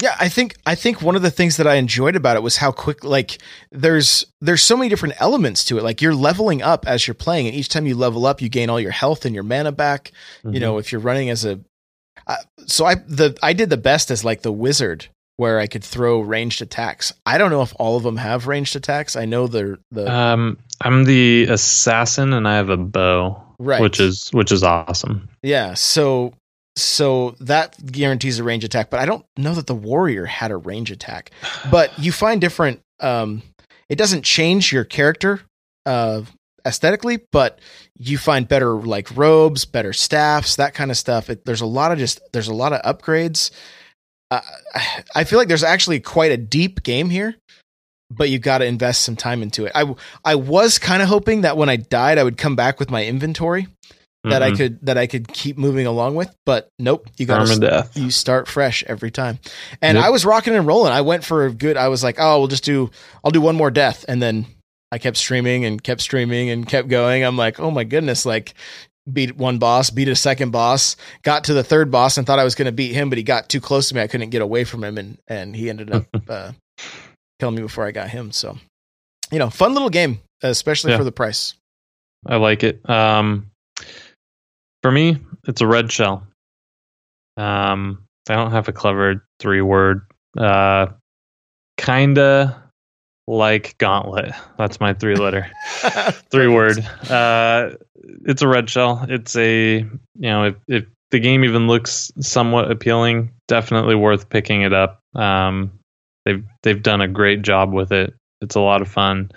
[0.02, 2.56] Yeah, I think I think one of the things that I enjoyed about it was
[2.56, 3.38] how quick like
[3.70, 5.84] there's there's so many different elements to it.
[5.84, 8.70] Like you're leveling up as you're playing, and each time you level up, you gain
[8.70, 10.10] all your health and your mana back.
[10.42, 11.60] You know, if you're running as a
[12.26, 12.36] uh,
[12.66, 16.20] so I the I did the best as like the wizard where I could throw
[16.20, 17.12] ranged attacks.
[17.26, 19.16] I don't know if all of them have ranged attacks.
[19.16, 24.00] I know they're the Um, I'm the assassin, and I have a bow, right, which
[24.00, 25.28] is which is awesome.
[25.42, 25.74] yeah.
[25.74, 26.34] So
[26.76, 30.56] so that guarantees a range attack, but I don't know that the warrior had a
[30.56, 31.30] range attack.
[31.70, 32.80] But you find different.
[33.00, 33.42] Um,
[33.88, 35.40] it doesn't change your character
[35.86, 36.22] uh,
[36.66, 37.60] aesthetically, but
[37.96, 41.30] you find better like robes, better staffs, that kind of stuff.
[41.30, 43.50] It, there's a lot of just there's a lot of upgrades.
[44.30, 44.40] Uh,
[45.14, 47.36] I feel like there's actually quite a deep game here,
[48.10, 49.72] but you've got to invest some time into it.
[49.76, 49.94] I
[50.24, 53.04] I was kind of hoping that when I died, I would come back with my
[53.04, 53.68] inventory
[54.24, 54.56] that I Mhm.
[54.56, 58.48] could that I could keep moving along with, but nope, you got to you start
[58.48, 59.38] fresh every time.
[59.82, 60.04] And Yep.
[60.06, 60.92] I was rocking and rolling.
[60.92, 61.76] I went for a good.
[61.76, 62.90] I was like, oh, we'll just do.
[63.24, 64.46] I'll do one more death, and then
[64.90, 67.22] I kept streaming and kept streaming and kept going.
[67.24, 68.54] I'm like, oh my goodness, like
[69.12, 72.44] beat one boss, beat a second boss, got to the third boss and thought I
[72.44, 74.00] was going to beat him, but he got too close to me.
[74.00, 76.52] I couldn't get away from him, and and he ended up uh,
[77.38, 78.32] killing me before I got him.
[78.32, 78.56] So,
[79.30, 80.96] you know, fun little game, especially Yeah.
[80.98, 81.52] for the price.
[82.26, 82.88] I like it.
[82.88, 83.50] Um,
[84.84, 85.16] for me,
[85.48, 86.26] it's a red shell.
[87.38, 90.02] Um, I don't have a clever three word.
[90.36, 90.88] Uh,
[91.78, 92.70] kinda
[93.26, 94.32] like gauntlet.
[94.58, 95.50] That's my three letter.
[96.30, 96.80] three word.
[97.08, 97.70] Uh,
[98.26, 99.06] it's a red shell.
[99.08, 104.60] It's a you know if if the game even looks somewhat appealing, definitely worth picking
[104.60, 105.00] it up.
[105.14, 105.78] Um,
[106.26, 108.12] they've they've done a great job with it.
[108.42, 109.32] It's a lot of fun,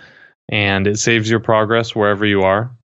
[0.50, 2.76] and it saves your progress wherever you are.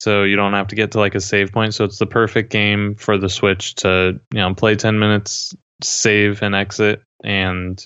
[0.00, 1.74] So you don't have to get to like a save point.
[1.74, 6.42] So it's the perfect game for the Switch to you know play ten minutes, save
[6.42, 7.84] and exit, and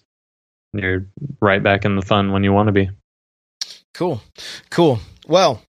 [0.73, 1.07] you're
[1.41, 2.91] right back in the fun when you want to be.
[3.95, 4.21] Cool,
[4.71, 4.99] cool.
[5.27, 5.63] Well,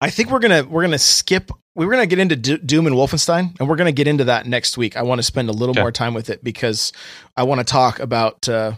[0.00, 1.50] I think we're gonna we're gonna skip.
[1.74, 4.46] We were gonna get into Do- Doom and Wolfenstein, and we're gonna get into that
[4.46, 4.96] next week.
[4.96, 5.80] I want to spend a little Okay.
[5.80, 6.92] more time with it because
[7.36, 8.72] I want to talk about uh,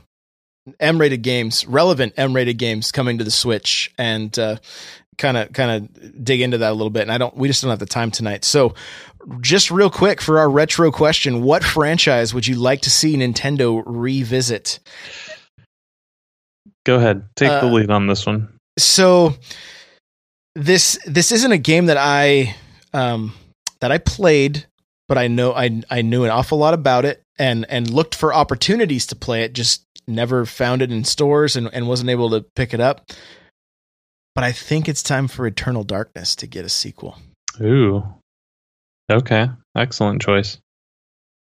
[0.81, 4.37] M-rated games, relevant M-rated games coming to the Switch, and
[5.19, 7.03] kind of kind of dig into that a little bit.
[7.03, 7.37] And I don't.
[7.37, 8.45] We just don't have the time tonight.
[8.45, 8.75] So,
[9.41, 13.83] just real quick for our retro question: What franchise would you like to see Nintendo
[13.87, 14.79] revisit?
[16.85, 18.49] Go ahead, take the Uh, lead on this one.
[18.79, 19.35] so
[20.55, 22.55] this this isn't a game that I
[22.93, 23.33] um
[23.81, 24.67] that I played,
[25.09, 28.35] but I know I I knew an awful lot about it and and looked for
[28.35, 32.43] opportunities to play it, just never found it in stores and, and wasn't able to
[32.55, 33.11] pick it up.
[34.35, 37.19] But I think it's time for Eternal Darkness to get a sequel.
[37.61, 38.05] Ooh.
[39.11, 39.49] Okay.
[39.77, 40.59] Excellent choice.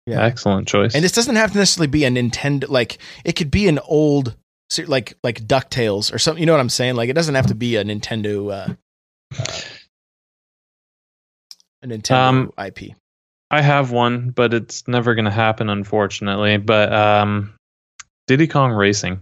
[0.07, 0.25] Yeah.
[0.25, 0.95] Excellent choice.
[0.95, 4.37] And this doesn't have to necessarily be a Nintendo like it could be an old
[4.87, 6.41] like like DuckTales or something.
[6.41, 6.95] You know what I'm saying?
[6.95, 8.75] Like it doesn't have to be a Nintendo uh,
[9.39, 9.61] uh
[11.83, 12.95] a Nintendo Um, IP.
[13.51, 16.57] I have one, but it's never going to happen, unfortunately.
[16.57, 17.55] But um,
[18.27, 19.21] Diddy Kong Racing.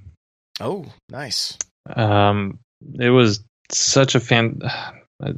[0.61, 1.59] Oh, nice.
[1.95, 2.59] Um,
[2.99, 3.45] it was
[3.79, 4.61] such a fan.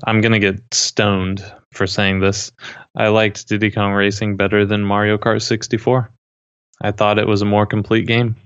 [0.05, 2.53] I'm to get stoned for saying this.
[2.97, 6.11] I liked Diddy Kong Racing better than Mario Kart 64.
[6.81, 8.37] I thought it was a more complete game.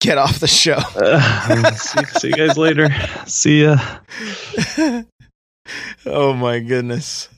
[0.00, 0.78] Get off the show.
[0.96, 2.88] Uh, see, see you guys later.
[3.26, 3.78] See ya.
[6.06, 7.28] oh my goodness.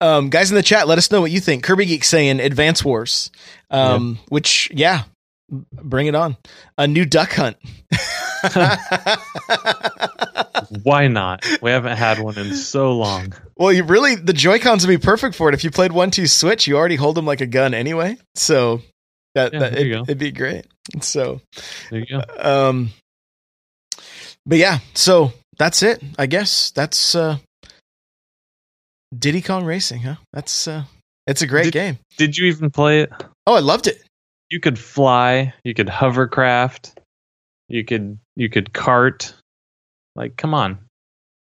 [0.00, 1.64] Um, guys in the chat, let us know what you think.
[1.64, 3.30] Kirby Geek saying Advance Wars.
[3.70, 5.04] Um, which yeah,
[5.50, 6.36] bring it on.
[6.76, 7.56] A new duck hunt.
[10.82, 11.44] Why not?
[11.62, 13.32] We haven't had one in so long.
[13.56, 15.54] Well, you really the Joy Cons would be perfect for it.
[15.54, 18.16] If you played one two switch, you already hold them like a gun anyway.
[18.34, 18.82] So
[19.34, 20.66] that, Yeah, that it, it'd be great.
[21.00, 21.40] So
[21.90, 22.22] There you go.
[22.68, 22.90] um
[24.46, 26.02] but yeah, so that's it.
[26.18, 27.38] I guess that's uh
[29.16, 30.16] Diddy Kong Racing, huh?
[30.32, 30.84] That's uh
[31.26, 31.98] it's a great Did- game.
[32.16, 33.12] Did you even play it?
[33.46, 34.02] Oh, I loved it.
[34.50, 35.54] You could fly.
[35.64, 36.97] You could hovercraft.
[37.68, 39.34] You could you could cart.
[40.16, 40.78] Like, come on.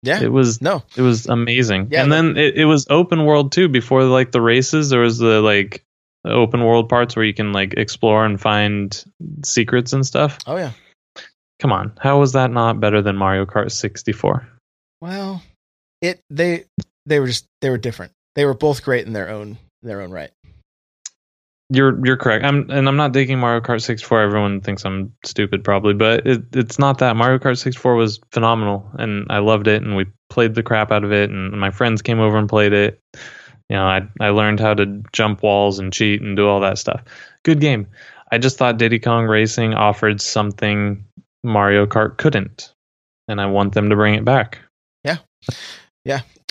[0.02, 0.20] Yeah.
[0.22, 0.82] It was No.
[0.96, 1.88] it was amazing.
[1.90, 3.68] Yeah, and the- then it, it was open world too.
[3.68, 5.82] Before like the races, there was the like
[6.26, 9.04] open world parts where you can like explore and find
[9.44, 10.38] secrets and stuff.
[10.46, 10.72] Oh yeah.
[11.60, 14.46] Come on, how was that not better than Mario Kart 64?
[15.00, 15.42] Well,
[16.02, 16.64] it they
[17.06, 18.12] they were just they were different.
[18.34, 20.30] They were both great in their own in their own right.
[21.74, 22.44] You're you're correct.
[22.44, 24.20] I'm and I'm not digging Mario Kart 64.
[24.20, 27.16] Everyone thinks I'm stupid probably, but it, it's not that.
[27.16, 31.04] Mario Kart 64 was phenomenal and I loved it and we played the crap out
[31.04, 33.00] of it and my friends came over and played it.
[33.68, 36.78] You know, I I learned how to jump walls and cheat and do all that
[36.78, 37.02] stuff.
[37.42, 37.88] Good game.
[38.30, 41.04] I just thought Diddy Kong Racing offered something
[41.42, 42.72] Mario Kart couldn't.
[43.28, 44.58] And I want them to bring it back.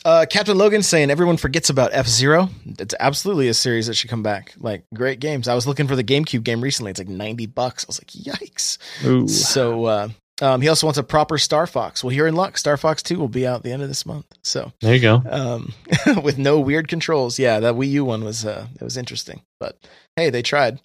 [0.06, 2.50] Uh, Captain Logan saying everyone forgets about F Zero.
[2.80, 4.54] It's absolutely a series that should come back.
[4.60, 5.48] Like great games.
[5.48, 6.92] I was looking for the GameCube game recently.
[6.92, 7.86] It's like ninety bucks.
[7.86, 8.78] I was like, yikes.
[9.06, 9.28] Ooh.
[9.30, 10.10] So uh,
[10.42, 12.04] um, he also wants a proper Star Fox.
[12.04, 12.58] Well, you're in luck.
[12.58, 14.26] Star Fox Two will be out the end of this month.
[14.42, 15.24] So There you go.
[15.30, 15.74] um,
[16.24, 17.40] with no weird controls.
[17.40, 19.42] Yeah, that Wii U one was uh, it was interesting.
[19.60, 19.78] But
[20.18, 20.82] hey, they tried.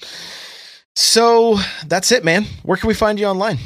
[0.94, 2.44] So that's it, man.
[2.62, 3.58] Where can we find you online?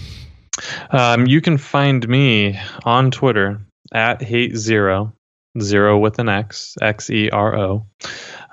[0.90, 3.60] Um, you can find me on Twitter
[3.92, 5.12] at hate zero
[5.60, 7.86] zero with an X X E R O.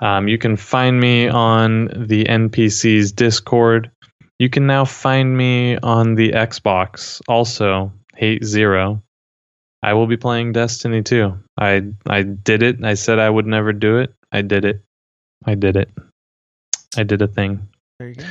[0.00, 3.90] Um, you can find me on the NPC's Discord.
[4.38, 9.02] You can now find me on the Xbox, also hate zero.
[9.82, 11.38] I will be playing Destiny 2.
[11.58, 12.84] I I did it.
[12.84, 14.14] I said I would never do it.
[14.32, 14.82] I did it.
[15.44, 15.90] I did it.
[16.96, 17.68] I did a thing.
[17.98, 18.24] There you go.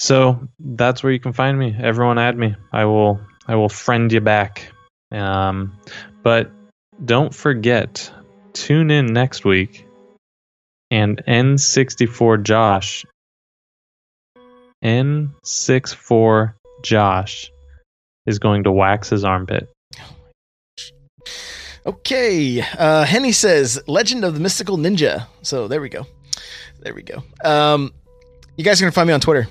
[0.00, 1.74] So that's where you can find me.
[1.78, 2.54] Everyone add me.
[2.72, 4.72] I will I will friend you back.
[5.12, 5.78] Um,
[6.22, 6.50] but
[7.02, 8.10] don't forget,
[8.52, 9.86] tune in next week
[10.90, 13.04] and N64 Josh.
[14.84, 17.50] N64 Josh
[18.26, 19.68] is going to wax his armpit.
[21.86, 22.60] Okay.
[22.60, 25.26] Uh, Henny says Legend of the Mystical Ninja.
[25.42, 26.06] So there we go.
[26.80, 27.22] There we go.
[27.42, 27.92] Um,
[28.56, 29.48] you guys are gonna find me on Twitter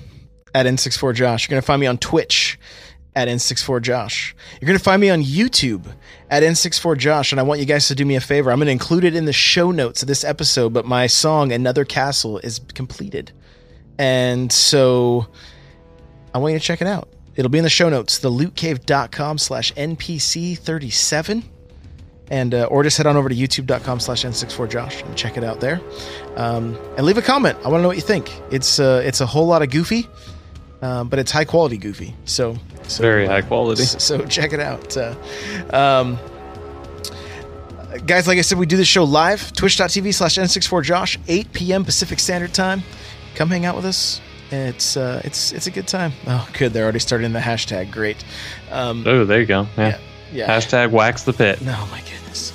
[0.54, 1.46] at N64Josh.
[1.46, 2.58] You're gonna find me on Twitch
[3.16, 4.34] at N64Josh.
[4.60, 5.86] You're gonna find me on YouTube
[6.30, 7.32] at N64Josh.
[7.32, 8.50] And I want you guys to do me a favor.
[8.50, 11.84] I'm gonna include it in the show notes of this episode, but my song Another
[11.84, 13.32] Castle is completed.
[13.98, 15.26] And so
[16.34, 17.08] I want you to check it out.
[17.36, 21.44] It'll be in the show notes, thelootcave.com slash NPC37
[22.28, 25.60] and uh, or just head on over to youtube.com slash n64josh and check it out
[25.60, 25.80] there
[26.36, 29.20] um, and leave a comment i want to know what you think it's uh, it's
[29.20, 30.08] a whole lot of goofy
[30.82, 32.56] um, but it's high quality goofy so,
[32.88, 33.84] so Very uh, high quality.
[33.84, 35.14] so, so check it out uh,
[35.72, 36.18] um,
[38.06, 42.18] guys like i said we do this show live twitch.tv slash n64josh 8 p.m pacific
[42.18, 42.82] standard time
[43.34, 44.20] come hang out with us
[44.50, 46.12] it's uh, it's it's a good time.
[46.28, 46.72] Oh, good.
[46.72, 47.90] They're already starting the hashtag.
[47.90, 48.22] Great.
[48.70, 49.66] Um, Oh, there you go.
[49.76, 49.98] Yeah.
[50.32, 50.46] yeah.
[50.46, 51.58] Hashtag wax the pit.
[51.62, 52.52] Oh my goodness.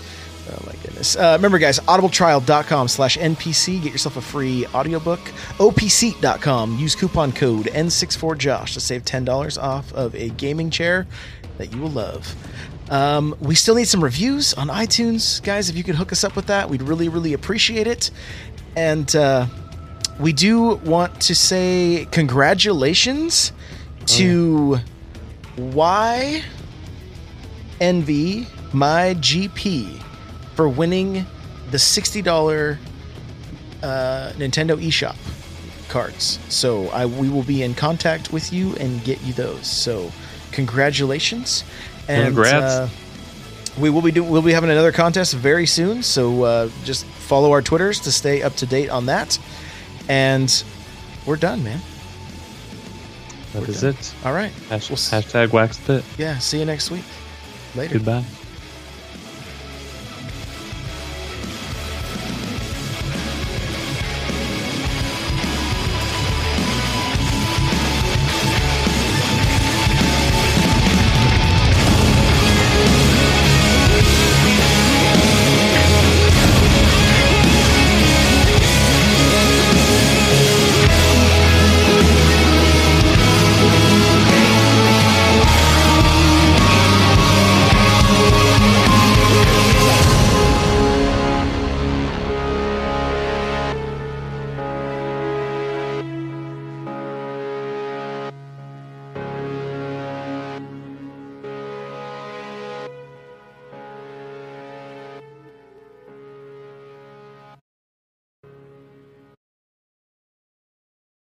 [1.00, 1.16] Oh goodness.
[1.16, 3.82] Uh, remember, guys, audibletrial.com slash NPC.
[3.82, 5.20] Get yourself a free audiobook.
[5.58, 6.78] OPSeat.com.
[6.78, 11.08] Use coupon code N64Josh to save $10 off of a gaming chair
[11.58, 12.36] that you will love.
[12.90, 15.42] Um, we still need some reviews on iTunes.
[15.42, 18.12] Guys, if you could hook us up with that, we'd really, really appreciate it.
[18.76, 19.46] And uh,
[20.20, 23.54] we do want to say congratulations
[24.08, 24.80] to
[25.58, 26.44] Y.
[27.80, 30.04] Envy my GP
[30.60, 31.26] for winning
[31.72, 32.78] the $60
[33.82, 35.16] uh, Nintendo eShop
[35.88, 36.38] cards.
[36.50, 39.66] So I we will be in contact with you and get you those.
[39.66, 40.12] So
[40.52, 41.64] congratulations.
[42.10, 42.74] And Congrats.
[42.74, 42.90] uh,
[43.80, 47.52] we will be do, we'll be having another contest very soon, so uh, just follow
[47.54, 49.40] our Twitters to stay up to date on that.
[50.10, 50.52] And
[51.26, 51.80] we're done, man.
[53.54, 53.92] That We're is done.
[53.92, 54.14] it.
[54.26, 54.52] All right.
[54.68, 56.04] Hash- We'll hashtag wax pit.
[56.18, 57.06] Yeah, see you next week.
[57.76, 57.94] Later.
[57.94, 58.26] Goodbye.